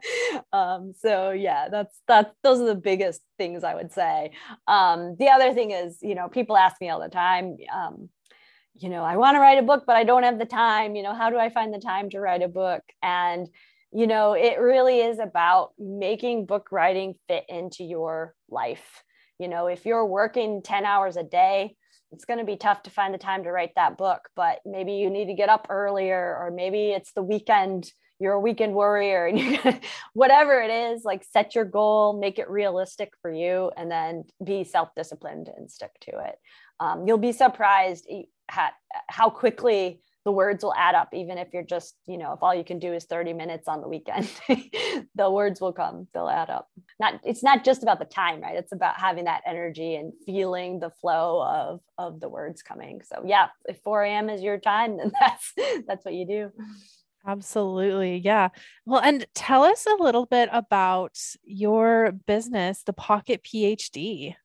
um, 0.53 0.93
so 0.97 1.31
yeah, 1.31 1.69
that's 1.69 1.99
that's 2.07 2.33
those 2.43 2.59
are 2.59 2.65
the 2.65 2.75
biggest 2.75 3.21
things 3.37 3.63
I 3.63 3.75
would 3.75 3.91
say. 3.91 4.31
Um, 4.67 5.15
the 5.19 5.29
other 5.29 5.53
thing 5.53 5.71
is, 5.71 5.97
you 6.01 6.15
know, 6.15 6.27
people 6.27 6.57
ask 6.57 6.79
me 6.81 6.89
all 6.89 7.01
the 7.01 7.09
time, 7.09 7.57
um, 7.73 8.09
you 8.75 8.89
know, 8.89 9.03
I 9.03 9.17
want 9.17 9.35
to 9.35 9.39
write 9.39 9.59
a 9.59 9.63
book, 9.63 9.83
but 9.85 9.95
I 9.95 10.03
don't 10.03 10.23
have 10.23 10.39
the 10.39 10.45
time. 10.45 10.95
You 10.95 11.03
know, 11.03 11.13
how 11.13 11.29
do 11.29 11.37
I 11.37 11.49
find 11.49 11.73
the 11.73 11.79
time 11.79 12.09
to 12.11 12.19
write 12.19 12.41
a 12.41 12.47
book? 12.47 12.83
And 13.01 13.47
you 13.93 14.07
know, 14.07 14.33
it 14.33 14.57
really 14.59 14.99
is 14.99 15.19
about 15.19 15.71
making 15.77 16.45
book 16.45 16.69
writing 16.71 17.15
fit 17.27 17.43
into 17.49 17.83
your 17.83 18.33
life. 18.49 19.03
You 19.37 19.49
know, 19.49 19.67
if 19.67 19.85
you're 19.85 20.05
working 20.05 20.61
10 20.61 20.85
hours 20.85 21.17
a 21.17 21.23
day, 21.23 21.75
it's 22.11 22.25
going 22.25 22.39
to 22.39 22.45
be 22.45 22.57
tough 22.57 22.83
to 22.83 22.89
find 22.89 23.13
the 23.13 23.17
time 23.17 23.43
to 23.43 23.51
write 23.51 23.71
that 23.75 23.97
book, 23.97 24.29
but 24.35 24.59
maybe 24.65 24.93
you 24.93 25.09
need 25.09 25.25
to 25.25 25.33
get 25.33 25.49
up 25.49 25.67
earlier, 25.69 26.37
or 26.39 26.51
maybe 26.51 26.91
it's 26.91 27.13
the 27.13 27.23
weekend 27.23 27.91
you're 28.21 28.33
a 28.33 28.39
weekend 28.39 28.73
warrior 28.73 29.25
and 29.25 29.39
you're 29.39 29.79
whatever 30.13 30.61
it 30.61 30.69
is 30.69 31.03
like 31.03 31.23
set 31.23 31.55
your 31.55 31.65
goal 31.65 32.13
make 32.13 32.37
it 32.37 32.49
realistic 32.49 33.11
for 33.21 33.31
you 33.33 33.71
and 33.75 33.89
then 33.89 34.23
be 34.43 34.63
self-disciplined 34.63 35.49
and 35.57 35.69
stick 35.69 35.91
to 36.01 36.11
it. 36.11 36.35
Um, 36.79 37.07
you'll 37.07 37.17
be 37.17 37.31
surprised 37.31 38.07
how 39.07 39.29
quickly 39.29 40.01
the 40.23 40.31
words 40.31 40.63
will 40.63 40.73
add 40.75 40.93
up 40.93 41.09
even 41.13 41.39
if 41.39 41.47
you're 41.51 41.63
just 41.63 41.95
you 42.05 42.17
know 42.17 42.33
if 42.33 42.43
all 42.43 42.53
you 42.53 42.63
can 42.63 42.77
do 42.77 42.93
is 42.93 43.05
30 43.05 43.33
minutes 43.33 43.67
on 43.67 43.81
the 43.81 43.87
weekend 43.87 44.29
the 45.15 45.31
words 45.31 45.59
will 45.59 45.73
come 45.73 46.07
they'll 46.13 46.29
add 46.29 46.49
up. 46.49 46.69
Not 46.99 47.21
it's 47.23 47.43
not 47.43 47.63
just 47.63 47.81
about 47.81 47.97
the 47.97 48.05
time 48.05 48.41
right? 48.41 48.55
It's 48.55 48.71
about 48.71 48.99
having 48.99 49.25
that 49.25 49.41
energy 49.47 49.95
and 49.95 50.13
feeling 50.25 50.79
the 50.79 50.91
flow 50.91 51.43
of 51.43 51.79
of 51.97 52.19
the 52.19 52.29
words 52.29 52.61
coming. 52.61 53.01
So 53.03 53.23
yeah 53.25 53.47
if 53.65 53.79
4 53.83 54.03
a.m 54.03 54.29
is 54.29 54.43
your 54.43 54.59
time 54.59 54.97
then 54.97 55.11
that's 55.19 55.53
that's 55.87 56.05
what 56.05 56.13
you 56.13 56.27
do 56.27 56.51
Absolutely. 57.25 58.17
Yeah. 58.17 58.49
Well, 58.85 59.01
and 59.01 59.25
tell 59.35 59.63
us 59.63 59.85
a 59.85 60.01
little 60.01 60.25
bit 60.25 60.49
about 60.51 61.17
your 61.43 62.13
business, 62.25 62.83
the 62.83 62.93
Pocket 62.93 63.43
PhD. 63.43 64.35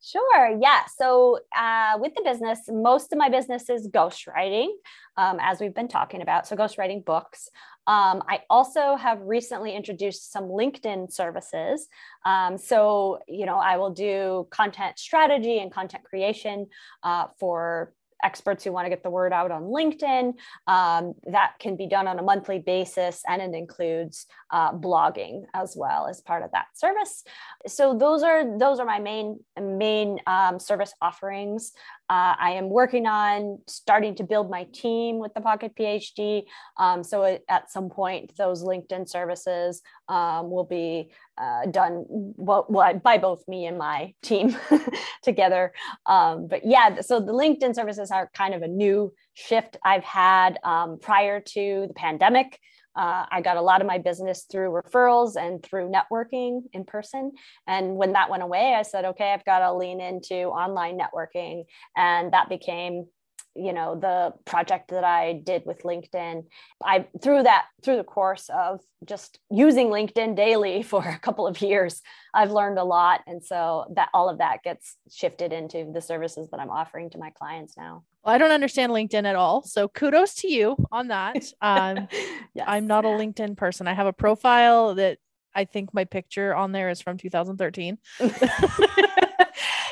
Sure. 0.00 0.58
Yeah. 0.60 0.82
So, 0.96 1.40
uh, 1.56 1.98
with 1.98 2.14
the 2.14 2.22
business, 2.22 2.60
most 2.68 3.12
of 3.12 3.18
my 3.18 3.28
business 3.28 3.68
is 3.68 3.88
ghostwriting, 3.88 4.68
um, 5.16 5.38
as 5.40 5.60
we've 5.60 5.74
been 5.74 5.88
talking 5.88 6.22
about. 6.22 6.46
So, 6.46 6.54
ghostwriting 6.54 7.04
books. 7.04 7.48
Um, 7.88 8.22
I 8.28 8.42
also 8.48 8.96
have 8.96 9.20
recently 9.22 9.74
introduced 9.74 10.30
some 10.30 10.44
LinkedIn 10.44 11.12
services. 11.12 11.88
Um, 12.24 12.58
so, 12.58 13.18
you 13.26 13.44
know, 13.44 13.56
I 13.56 13.78
will 13.78 13.90
do 13.90 14.46
content 14.50 14.98
strategy 14.98 15.58
and 15.58 15.72
content 15.72 16.04
creation 16.04 16.66
uh, 17.02 17.28
for 17.40 17.92
experts 18.22 18.64
who 18.64 18.72
want 18.72 18.86
to 18.86 18.90
get 18.90 19.02
the 19.02 19.10
word 19.10 19.32
out 19.32 19.50
on 19.50 19.64
LinkedIn. 19.64 20.34
Um, 20.66 21.14
that 21.26 21.54
can 21.58 21.76
be 21.76 21.86
done 21.86 22.06
on 22.06 22.18
a 22.18 22.22
monthly 22.22 22.58
basis, 22.58 23.22
and 23.28 23.40
it 23.42 23.56
includes 23.56 24.26
uh, 24.50 24.72
blogging 24.72 25.44
as 25.54 25.74
well 25.76 26.06
as 26.06 26.20
part 26.20 26.42
of 26.42 26.50
that 26.52 26.66
service. 26.74 27.24
So 27.66 27.96
those 27.96 28.22
are 28.22 28.58
those 28.58 28.80
are 28.80 28.86
my 28.86 28.98
main 28.98 29.40
main 29.60 30.18
um, 30.26 30.58
service 30.58 30.92
offerings. 31.00 31.72
Uh, 32.10 32.34
I 32.38 32.52
am 32.52 32.70
working 32.70 33.06
on 33.06 33.58
starting 33.66 34.14
to 34.16 34.24
build 34.24 34.50
my 34.50 34.64
team 34.72 35.18
with 35.18 35.34
the 35.34 35.40
Pocket 35.40 35.72
PhD. 35.78 36.44
Um, 36.78 37.04
so 37.04 37.38
at 37.48 37.70
some 37.70 37.90
point, 37.90 38.32
those 38.36 38.64
LinkedIn 38.64 39.08
services 39.08 39.82
um, 40.08 40.50
will 40.50 40.64
be 40.64 41.10
uh, 41.36 41.66
done 41.66 42.04
well, 42.08 42.66
well, 42.68 42.94
by 42.94 43.18
both 43.18 43.46
me 43.46 43.66
and 43.66 43.76
my 43.76 44.14
team 44.22 44.56
together. 45.22 45.72
Um, 46.06 46.48
but 46.48 46.64
yeah, 46.64 47.00
so 47.00 47.20
the 47.20 47.32
LinkedIn 47.32 47.74
services 47.74 48.10
are 48.10 48.30
kind 48.34 48.54
of 48.54 48.62
a 48.62 48.68
new 48.68 49.12
shift 49.34 49.76
I've 49.84 50.04
had 50.04 50.58
um, 50.64 50.98
prior 50.98 51.40
to 51.40 51.84
the 51.88 51.94
pandemic. 51.94 52.58
Uh, 52.98 53.24
I 53.30 53.40
got 53.42 53.56
a 53.56 53.62
lot 53.62 53.80
of 53.80 53.86
my 53.86 53.98
business 53.98 54.44
through 54.50 54.70
referrals 54.70 55.36
and 55.36 55.62
through 55.62 55.92
networking 55.92 56.62
in 56.72 56.84
person. 56.84 57.30
And 57.68 57.94
when 57.94 58.14
that 58.14 58.28
went 58.28 58.42
away, 58.42 58.74
I 58.74 58.82
said, 58.82 59.04
okay, 59.04 59.32
I've 59.32 59.44
got 59.44 59.60
to 59.60 59.72
lean 59.72 60.00
into 60.00 60.34
online 60.46 60.98
networking. 60.98 61.64
And 61.96 62.32
that 62.32 62.48
became 62.48 63.06
you 63.54 63.72
know 63.72 63.98
the 63.98 64.32
project 64.44 64.90
that 64.90 65.04
i 65.04 65.40
did 65.44 65.62
with 65.64 65.82
linkedin 65.82 66.44
i 66.84 67.06
through 67.20 67.42
that 67.42 67.64
through 67.82 67.96
the 67.96 68.04
course 68.04 68.48
of 68.54 68.80
just 69.04 69.40
using 69.50 69.88
linkedin 69.88 70.36
daily 70.36 70.82
for 70.92 71.02
a 71.02 71.18
couple 71.18 71.46
of 71.46 71.60
years 71.60 72.00
i've 72.34 72.52
learned 72.52 72.78
a 72.78 72.84
lot 72.84 73.20
and 73.26 73.42
so 73.42 73.86
that 73.96 74.10
all 74.14 74.28
of 74.28 74.38
that 74.38 74.62
gets 74.62 74.96
shifted 75.10 75.52
into 75.52 75.90
the 75.92 76.00
services 76.00 76.48
that 76.50 76.60
i'm 76.60 76.70
offering 76.70 77.10
to 77.10 77.18
my 77.18 77.30
clients 77.30 77.76
now 77.76 78.04
well, 78.24 78.34
i 78.34 78.38
don't 78.38 78.50
understand 78.50 78.92
linkedin 78.92 79.24
at 79.24 79.36
all 79.36 79.62
so 79.62 79.88
kudos 79.88 80.34
to 80.34 80.52
you 80.52 80.76
on 80.92 81.08
that 81.08 81.36
um, 81.60 82.08
yes. 82.54 82.64
i'm 82.66 82.86
not 82.86 83.04
a 83.04 83.08
linkedin 83.08 83.56
person 83.56 83.86
i 83.86 83.94
have 83.94 84.06
a 84.06 84.12
profile 84.12 84.94
that 84.94 85.18
I 85.54 85.64
think 85.64 85.92
my 85.92 86.04
picture 86.04 86.54
on 86.54 86.70
there 86.70 86.88
is 86.88 87.00
from 87.00 87.18
2013. 87.18 87.98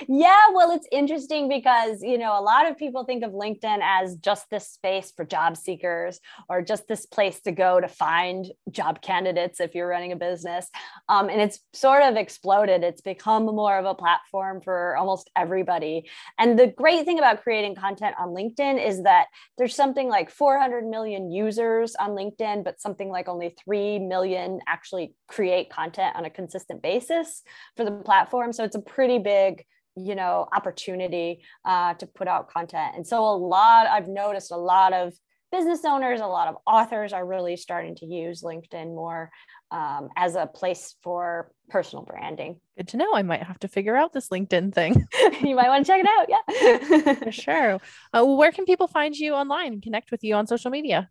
yeah, 0.08 0.40
well, 0.52 0.70
it's 0.70 0.86
interesting 0.92 1.48
because, 1.48 2.02
you 2.02 2.18
know, 2.18 2.38
a 2.38 2.42
lot 2.42 2.70
of 2.70 2.76
people 2.76 3.04
think 3.04 3.24
of 3.24 3.32
LinkedIn 3.32 3.78
as 3.82 4.16
just 4.16 4.48
this 4.50 4.68
space 4.68 5.12
for 5.14 5.24
job 5.24 5.56
seekers 5.56 6.20
or 6.48 6.62
just 6.62 6.86
this 6.86 7.06
place 7.06 7.40
to 7.42 7.52
go 7.52 7.80
to 7.80 7.88
find 7.88 8.46
job 8.70 9.02
candidates 9.02 9.58
if 9.58 9.74
you're 9.74 9.88
running 9.88 10.12
a 10.12 10.16
business. 10.16 10.70
Um, 11.08 11.28
and 11.28 11.40
it's 11.40 11.58
sort 11.72 12.02
of 12.02 12.16
exploded. 12.16 12.84
It's 12.84 13.00
become 13.00 13.46
more 13.46 13.78
of 13.78 13.84
a 13.84 13.94
platform 13.94 14.60
for 14.60 14.96
almost 14.96 15.30
everybody. 15.34 16.08
And 16.38 16.58
the 16.58 16.68
great 16.68 17.04
thing 17.04 17.18
about 17.18 17.42
creating 17.42 17.74
content 17.74 18.14
on 18.18 18.28
LinkedIn 18.28 18.84
is 18.84 19.02
that 19.02 19.26
there's 19.58 19.74
something 19.74 20.08
like 20.08 20.30
400 20.30 20.86
million 20.86 21.32
users 21.32 21.96
on 21.96 22.10
LinkedIn, 22.10 22.64
but 22.64 22.80
something 22.80 23.08
like 23.08 23.28
only 23.28 23.56
3 23.64 23.98
million 24.00 24.60
actually 24.68 25.14
create 25.26 25.70
content 25.70 26.14
on 26.14 26.24
a 26.24 26.30
consistent 26.30 26.82
basis 26.82 27.42
for 27.76 27.84
the 27.84 27.90
platform. 27.90 28.52
So 28.52 28.62
it's 28.62 28.76
a 28.76 28.80
pretty 28.80 29.18
big 29.18 29.64
you 29.96 30.14
know 30.14 30.46
opportunity 30.52 31.42
uh, 31.64 31.94
to 31.94 32.06
put 32.06 32.28
out 32.28 32.50
content. 32.50 32.96
And 32.96 33.06
so 33.06 33.24
a 33.24 33.37
lot 33.37 33.87
i've 33.87 34.09
noticed 34.09 34.50
a 34.50 34.56
lot 34.56 34.92
of 34.92 35.12
business 35.52 35.85
owners 35.85 36.20
a 36.20 36.26
lot 36.26 36.48
of 36.48 36.56
authors 36.66 37.12
are 37.12 37.24
really 37.24 37.56
starting 37.56 37.94
to 37.96 38.06
use 38.06 38.42
linkedin 38.42 38.94
more 38.94 39.30
um, 39.70 40.09
as 40.16 40.37
a 40.37 40.46
place 40.46 40.94
for 41.02 41.50
personal 41.68 42.04
branding. 42.04 42.61
Good 42.76 42.88
to 42.88 42.96
know. 42.96 43.14
I 43.14 43.22
might 43.22 43.42
have 43.42 43.59
to 43.61 43.68
figure 43.68 43.96
out 43.96 44.12
this 44.12 44.28
linkedin 44.28 44.72
thing. 44.72 45.06
You 45.42 45.54
might 45.54 45.68
want 45.68 45.85
to 45.85 45.92
check 45.92 46.02
it 46.02 46.09
out. 46.09 46.28
Yeah. 46.28 47.14
For 47.14 47.32
sure. 47.32 47.80
Uh, 48.12 48.24
where 48.24 48.52
can 48.52 48.64
people 48.64 48.88
find 48.88 49.14
you 49.14 49.35
online 49.35 49.74
and 49.74 49.82
connect 49.82 50.11
with 50.11 50.24
you 50.24 50.35
on 50.35 50.46
social 50.46 50.70
media 50.70 51.09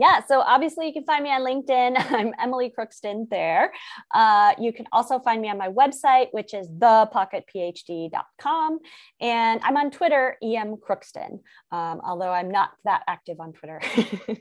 yeah, 0.00 0.24
so 0.26 0.40
obviously 0.40 0.86
you 0.86 0.94
can 0.94 1.04
find 1.04 1.22
me 1.22 1.30
on 1.30 1.42
LinkedIn. 1.42 1.94
I'm 2.10 2.32
Emily 2.40 2.72
Crookston 2.76 3.28
there. 3.28 3.70
Uh, 4.14 4.54
you 4.58 4.72
can 4.72 4.86
also 4.92 5.18
find 5.18 5.42
me 5.42 5.50
on 5.50 5.58
my 5.58 5.68
website, 5.68 6.28
which 6.32 6.54
is 6.54 6.66
thepocketphd.com. 6.68 8.78
And 9.20 9.60
I'm 9.62 9.76
on 9.76 9.90
Twitter, 9.90 10.38
EM 10.42 10.76
Crookston, 10.76 11.40
um, 11.70 12.00
although 12.02 12.30
I'm 12.30 12.50
not 12.50 12.70
that 12.84 13.02
active 13.08 13.40
on 13.40 13.52
Twitter. 13.52 13.82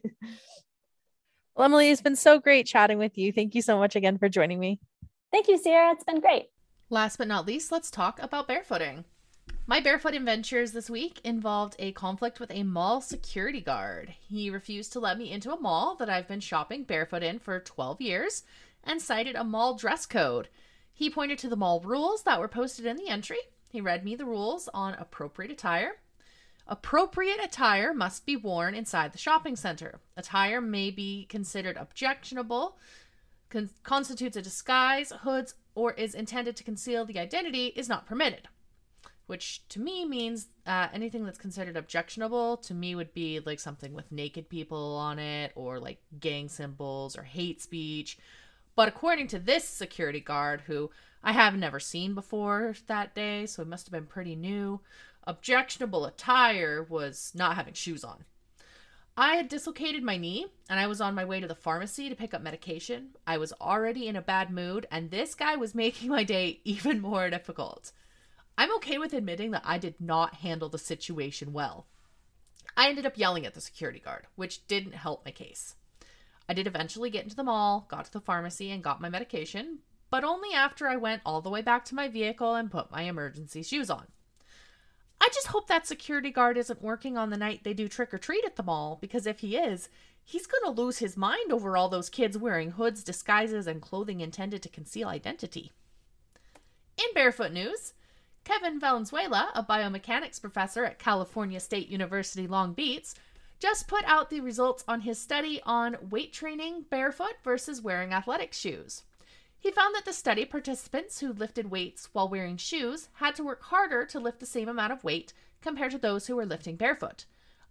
well, 1.56 1.65
Emily, 1.65 1.89
it's 1.89 2.02
been 2.02 2.15
so 2.15 2.39
great 2.39 2.65
chatting 2.65 2.98
with 2.98 3.17
you. 3.17 3.34
Thank 3.34 3.54
you 3.54 3.62
so 3.62 3.78
much 3.78 3.98
again 3.98 4.17
for 4.17 4.30
joining 4.30 4.62
me. 4.62 4.80
Thank 5.30 5.50
you, 5.50 5.58
Sierra. 5.58 5.91
It's 5.91 6.06
been 6.06 6.22
great. 6.22 6.45
Last 6.89 7.17
but 7.17 7.28
not 7.28 7.45
least, 7.45 7.69
let's 7.69 7.91
talk 7.91 8.24
about 8.24 8.48
barefooting. 8.48 9.04
My 9.69 9.79
barefoot 9.79 10.15
adventures 10.15 10.71
this 10.71 10.89
week 10.89 11.21
involved 11.23 11.75
a 11.77 11.91
conflict 11.91 12.39
with 12.39 12.49
a 12.49 12.63
mall 12.63 13.01
security 13.01 13.62
guard. 13.62 14.15
He 14.19 14.49
refused 14.49 14.91
to 14.93 14.99
let 14.99 15.19
me 15.19 15.32
into 15.32 15.53
a 15.53 15.60
mall 15.60 15.93
that 15.97 16.10
I've 16.10 16.27
been 16.27 16.39
shopping 16.39 16.86
barefoot 16.86 17.21
in 17.21 17.38
for 17.38 17.60
12 17.60 18.01
years 18.01 18.45
and 18.84 18.99
cited 18.99 19.36
a 19.36 19.43
mall 19.43 19.75
dress 19.75 20.08
code. 20.08 20.49
He 20.91 21.08
pointed 21.08 21.38
to 21.38 21.49
the 21.49 21.55
mall 21.55 21.82
rules 21.82 22.23
that 22.23 22.39
were 22.39 22.47
posted 22.47 22.88
in 22.88 22.97
the 22.97 23.10
entry. 23.10 23.38
He 23.67 23.79
read 23.79 24.03
me 24.03 24.15
the 24.15 24.25
rules 24.25 24.69
on 24.73 24.95
appropriate 24.95 25.51
attire. 25.51 25.97
Appropriate 26.65 27.39
attire 27.39 27.93
must 27.93 28.25
be 28.25 28.36
worn 28.36 28.73
inside 28.73 29.12
the 29.12 29.19
shopping 29.19 29.55
center. 29.55 29.99
Attire 30.17 30.62
may 30.62 30.89
be 30.89 31.27
considered 31.29 31.77
objectionable, 31.77 32.79
con- 33.51 33.69
constitutes 33.84 34.36
a 34.36 34.41
disguise, 34.41 35.13
hoods, 35.21 35.53
or 35.75 35.93
is 35.93 36.15
intended 36.15 36.55
to 36.55 36.63
conceal 36.63 37.05
the 37.05 37.19
identity 37.19 37.67
is 37.75 37.88
not 37.88 38.08
permitted 38.08 38.47
which 39.29 39.61
to 39.69 39.79
me 39.79 40.07
means 40.07 40.47
uh, 40.65 40.87
anything 40.91 41.23
that's 41.23 41.37
considered 41.37 41.77
objectionable 41.77 42.57
to 42.57 42.73
me 42.73 42.95
would 42.95 43.13
be 43.13 43.39
like 43.39 43.59
something 43.59 43.93
with 43.93 44.11
naked 44.11 44.49
people 44.49 44.95
on 44.95 45.19
it 45.19 45.51
or 45.53 45.79
like 45.79 46.01
gang 46.19 46.49
symbols 46.49 47.15
or 47.15 47.21
hate 47.21 47.61
speech. 47.61 48.17
But 48.75 48.87
according 48.87 49.27
to 49.27 49.37
this 49.37 49.65
security 49.65 50.19
guard, 50.19 50.61
who 50.61 50.89
I 51.23 51.33
have 51.33 51.55
never 51.55 51.79
seen 51.79 52.15
before 52.15 52.73
that 52.87 53.13
day, 53.13 53.45
so 53.45 53.61
it 53.61 53.67
must 53.67 53.85
have 53.85 53.91
been 53.91 54.07
pretty 54.07 54.35
new, 54.35 54.79
objectionable 55.27 56.05
attire 56.05 56.81
was 56.81 57.31
not 57.35 57.55
having 57.55 57.75
shoes 57.75 58.03
on. 58.03 58.25
I 59.15 59.35
had 59.35 59.47
dislocated 59.47 60.01
my 60.01 60.17
knee 60.17 60.47
and 60.71 60.79
I 60.79 60.87
was 60.87 61.01
on 61.01 61.13
my 61.13 61.25
way 61.25 61.39
to 61.39 61.47
the 61.47 61.53
pharmacy 61.53 62.09
to 62.09 62.15
pick 62.15 62.33
up 62.33 62.41
medication. 62.41 63.09
I 63.27 63.37
was 63.37 63.53
already 63.61 64.07
in 64.07 64.15
a 64.15 64.23
bad 64.23 64.49
mood, 64.49 64.87
and 64.89 65.11
this 65.11 65.35
guy 65.35 65.55
was 65.55 65.75
making 65.75 66.09
my 66.09 66.23
day 66.23 66.61
even 66.63 66.99
more 66.99 67.29
difficult. 67.29 67.91
I'm 68.60 68.76
okay 68.76 68.98
with 68.98 69.13
admitting 69.13 69.52
that 69.52 69.63
I 69.63 69.78
did 69.78 70.02
not 70.02 70.36
handle 70.36 70.67
the 70.67 70.78
situation 70.78 71.54
well. 71.54 71.88
I 72.76 72.89
ended 72.89 73.06
up 73.06 73.17
yelling 73.17 73.45
at 73.45 73.54
the 73.54 73.62
security 73.62 74.00
guard, 74.00 74.28
which 74.36 74.67
didn't 74.67 74.95
help 74.95 75.24
my 75.24 75.32
case. 75.32 75.76
I 76.50 76.54
did 76.54 76.67
eventually 76.67 77.10
get 77.10 77.24
into 77.24 77.38
the 77.38 77.43
mall, 77.45 77.88
got 77.89 78.04
to 78.04 78.12
the 78.12 78.19
pharmacy, 78.19 78.69
and 78.69 78.84
got 78.84 79.00
my 79.00 79.08
medication, 79.08 79.80
but 80.10 80.26
only 80.26 80.54
after 80.54 80.89
I 80.89 80.98
went 80.98 81.22
all 81.26 81.39
the 81.39 81.50
way 81.50 81.62
back 81.62 81.86
to 81.86 81.95
my 81.95 82.10
vehicle 82.10 82.54
and 82.54 82.69
put 82.69 82.91
my 82.91 83.04
emergency 83.04 83.63
shoes 83.63 83.89
on. 83.89 84.08
I 85.22 85.30
just 85.34 85.48
hope 85.48 85.69
that 85.69 85.88
security 85.88 86.30
guard 86.30 86.58
isn't 86.58 86.82
working 86.82 87.17
on 87.17 87.30
the 87.30 87.38
night 87.38 87.62
they 87.63 87.74
do 87.74 87.88
trick 87.88 88.13
or 88.13 88.17
treat 88.17 88.43
at 88.43 88.58
the 88.58 88.63
mall, 88.63 88.98
because 89.00 89.26
if 89.26 89.39
he 89.39 89.56
is, 89.56 89.88
he's 90.26 90.48
going 90.48 90.65
to 90.65 90.82
lose 90.82 90.98
his 90.98 91.15
mind 91.15 91.54
over 91.54 91.78
all 91.78 91.88
those 91.88 92.10
kids 92.10 92.38
wearing 92.38 92.72
hoods, 92.72 93.06
disguises, 93.06 93.67
and 93.67 93.82
clothing 93.82 94.19
intended 94.19 94.62
to 94.63 94.67
conceal 94.69 95.08
identity. 95.08 95.72
In 96.98 97.13
barefoot 97.13 97.54
news, 97.54 97.93
Kevin 98.49 98.79
Valenzuela, 98.79 99.51
a 99.53 99.63
biomechanics 99.63 100.41
professor 100.41 100.83
at 100.83 100.97
California 100.97 101.59
State 101.59 101.88
University 101.88 102.47
Long 102.47 102.73
Beach, 102.73 103.09
just 103.59 103.88
put 103.88 104.03
out 104.05 104.31
the 104.31 104.39
results 104.39 104.83
on 104.88 105.01
his 105.01 105.19
study 105.19 105.62
on 105.67 105.97
weight 106.09 106.33
training 106.33 106.85
barefoot 106.89 107.35
versus 107.43 107.79
wearing 107.79 108.12
athletic 108.12 108.51
shoes. 108.51 109.03
He 109.59 109.69
found 109.69 109.93
that 109.93 110.03
the 110.03 110.13
study 110.13 110.45
participants 110.45 111.19
who 111.19 111.31
lifted 111.31 111.69
weights 111.69 112.09
while 112.12 112.27
wearing 112.27 112.57
shoes 112.57 113.09
had 113.13 113.35
to 113.35 113.43
work 113.43 113.62
harder 113.65 114.03
to 114.05 114.19
lift 114.19 114.39
the 114.39 114.47
same 114.47 114.67
amount 114.67 114.93
of 114.93 115.03
weight 115.03 115.31
compared 115.62 115.91
to 115.91 115.99
those 115.99 116.25
who 116.25 116.35
were 116.35 116.43
lifting 116.43 116.75
barefoot. 116.75 117.25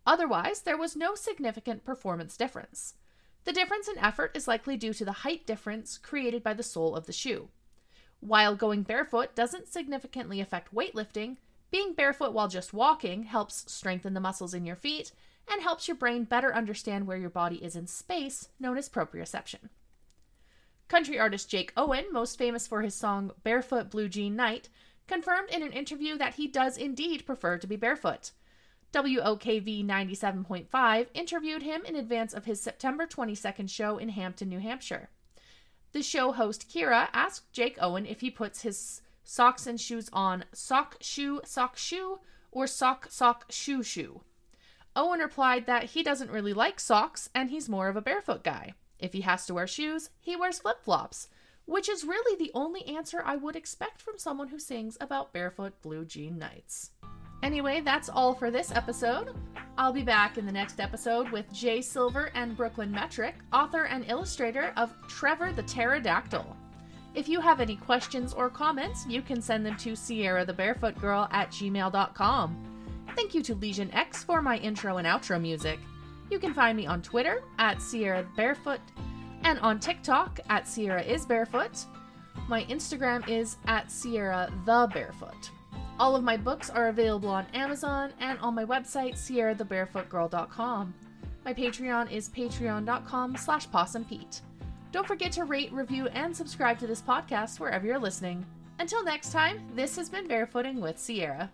Otherwise, 0.07 0.61
there 0.61 0.79
was 0.79 0.95
no 0.95 1.17
significant 1.17 1.85
performance 1.85 2.37
difference. 2.37 2.95
The 3.43 3.53
difference 3.53 3.89
in 3.89 3.99
effort 3.99 4.31
is 4.37 4.47
likely 4.47 4.77
due 4.77 4.95
to 4.95 5.05
the 5.05 5.11
height 5.11 5.45
difference 5.45 5.99
created 5.99 6.45
by 6.45 6.55
the 6.55 6.63
sole 6.63 6.95
of 6.95 7.07
the 7.07 7.13
shoe. 7.13 7.49
While 8.21 8.57
going 8.57 8.83
barefoot 8.83 9.35
doesn't 9.35 9.69
significantly 9.69 10.41
affect 10.41 10.75
weightlifting, 10.75 11.37
being 11.71 11.93
barefoot 11.93 12.33
while 12.33 12.49
just 12.49 12.73
walking 12.73 13.25
helps 13.25 13.71
strengthen 13.71 14.15
the 14.15 14.21
muscles 14.21 14.55
in 14.55 14.65
your 14.65 14.77
feet 14.77 15.13
and 15.51 15.63
helps 15.63 15.89
your 15.89 15.97
brain 15.97 16.25
better 16.25 16.55
understand 16.55 17.07
where 17.07 17.17
your 17.17 17.31
body 17.31 17.63
is 17.63 17.77
in 17.77 17.87
space, 17.87 18.49
known 18.59 18.77
as 18.77 18.89
proprioception. 18.89 19.71
Country 20.89 21.19
artist 21.19 21.51
Jake 21.51 21.73
Owen, 21.77 22.07
most 22.11 22.39
famous 22.39 22.67
for 22.67 22.83
his 22.83 22.95
song 22.95 23.31
Barefoot 23.45 23.91
Blue 23.91 24.09
Jean 24.09 24.35
Night, 24.35 24.69
confirmed 25.07 25.51
in 25.51 25.63
an 25.63 25.73
interview 25.73 26.17
that 26.17 26.35
he 26.35 26.47
does 26.47 26.77
indeed 26.77 27.27
prefer 27.27 27.59
to 27.59 27.67
be 27.67 27.77
barefoot. 27.77 28.33
WOKV 28.93 29.85
97.5 29.85 31.07
interviewed 31.13 31.63
him 31.63 31.85
in 31.85 31.95
advance 31.95 32.33
of 32.33 32.47
his 32.47 32.61
September 32.61 33.07
22nd 33.07 33.69
show 33.69 33.99
in 33.99 34.09
Hampton, 34.09 34.49
New 34.49 34.61
Hampshire. 34.61 35.11
The 35.93 36.03
show 36.03 36.33
host 36.33 36.69
Kira 36.69 37.09
asked 37.13 37.53
Jake 37.53 37.79
Owen 37.81 38.07
if 38.07 38.21
he 38.21 38.31
puts 38.31 38.63
his 38.63 39.03
socks 39.25 39.67
and 39.67 39.81
shoes 39.81 40.09
on 40.13 40.45
sock 40.53 40.97
shoe 41.01 41.41
sock 41.45 41.77
shoe 41.77 42.21
or 42.51 42.67
sock 42.67 43.07
sock 43.11 43.47
shoe 43.51 43.83
shoe? 43.83 44.23
Owen 44.95 45.21
replied 45.21 45.67
that 45.67 45.85
he 45.85 46.03
doesn't 46.03 46.31
really 46.31 46.53
like 46.53 46.81
socks 46.81 47.31
and 47.35 47.51
he's 47.51 47.69
more 47.69 47.89
of 47.89 47.97
a 47.97 48.03
barefoot 48.03 48.43
guy. 48.43 48.73
If 48.99 49.13
he 49.13 49.21
has 49.23 49.47
to 49.47 49.55
wear 49.55 49.67
shoes, 49.67 50.11
he 50.21 50.35
wears 50.35 50.59
flip 50.59 50.83
flops, 50.83 51.29
which 51.67 51.89
is 51.89 52.05
really 52.05 52.37
the 52.37 52.51
only 52.53 52.85
answer 52.87 53.23
I 53.25 53.37
would 53.37 53.55
expect 53.55 54.03
from 54.03 54.19
someone 54.19 54.49
who 54.49 54.59
sings 54.59 54.97
about 55.01 55.33
barefoot 55.33 55.81
blue 55.83 56.05
jean 56.05 56.39
nights. 56.39 56.91
Anyway, 57.43 57.81
that's 57.81 58.09
all 58.09 58.35
for 58.35 58.51
this 58.51 58.73
episode. 58.73 59.35
I'll 59.79 59.93
be 59.93 60.03
back 60.03 60.39
in 60.39 60.45
the 60.45 60.51
next 60.51 60.81
episode 60.81 61.31
with 61.31 61.53
Jay 61.53 61.81
Silver 61.81 62.33
and 62.35 62.57
Brooklyn 62.57 62.91
Metric, 62.91 63.37
author 63.53 63.85
and 63.85 64.05
illustrator 64.09 64.73
of 64.77 64.93
Trevor 65.07 65.53
the 65.53 65.63
Pterodactyl. 65.63 66.57
If 67.15 67.29
you 67.29 67.41
have 67.41 67.61
any 67.61 67.77
questions 67.77 68.35
or 68.35 68.51
comments, 68.51 69.07
you 69.07 69.23
can 69.23 69.41
send 69.41 69.65
them 69.65 69.77
to 69.77 69.95
Sierra 69.95 70.45
the 70.45 70.53
Barefoot 70.53 71.01
Girl 71.01 71.29
at 71.31 71.53
gmail.com. 71.53 73.05
Thank 73.15 73.35
you 73.35 73.43
to 73.45 73.55
Legion 73.55 73.95
X 73.95 74.25
for 74.25 74.43
my 74.43 74.57
intro 74.59 74.97
and 74.97 75.07
outro 75.07 75.41
music. 75.41 75.79
You 76.29 76.41
can 76.41 76.55
find 76.55 76.77
me 76.77 76.89
on 76.89 77.01
Twitter 77.01 77.45
at 77.61 77.81
Sierra 77.81 78.27
Barefoot 78.37 78.81
and 79.45 79.61
on 79.61 79.79
TikTok 79.79 80.41
at 80.49 80.67
Sierra 80.67 81.03
is 81.03 81.25
Barefoot. 81.25 81.85
My 82.49 82.65
Instagram 82.65 83.29
is 83.29 83.59
at 83.67 83.93
Sierra 83.93 84.53
the 84.67 84.91
Barefoot. 84.93 85.51
All 85.99 86.15
of 86.15 86.23
my 86.23 86.37
books 86.37 86.71
are 86.71 86.89
available 86.89 87.29
on 87.29 87.47
Amazon 87.55 88.13
and 88.21 88.39
on 88.39 88.55
my 88.55 88.65
website, 88.65 89.15
sierrathebarefootgirl.com. 89.15 90.95
My 91.45 91.55
Patreon 91.55 92.13
is 92.13 92.29
patreon.com 92.29 93.37
slash 93.37 93.69
possumpete. 93.69 94.43
Don't 94.93 95.07
forget 95.07 95.33
to 95.33 95.45
rate, 95.45 95.73
review, 95.73 96.07
and 96.09 96.37
subscribe 96.37 96.79
to 96.79 96.87
this 96.87 97.03
podcast 97.03 97.59
wherever 97.59 97.87
you're 97.87 97.99
listening. 97.99 98.47
Until 98.79 99.03
next 99.05 99.33
time, 99.33 99.61
this 99.75 99.97
has 99.97 100.09
been 100.09 100.29
Barefooting 100.29 100.81
with 100.81 100.99
Sierra. 100.99 101.51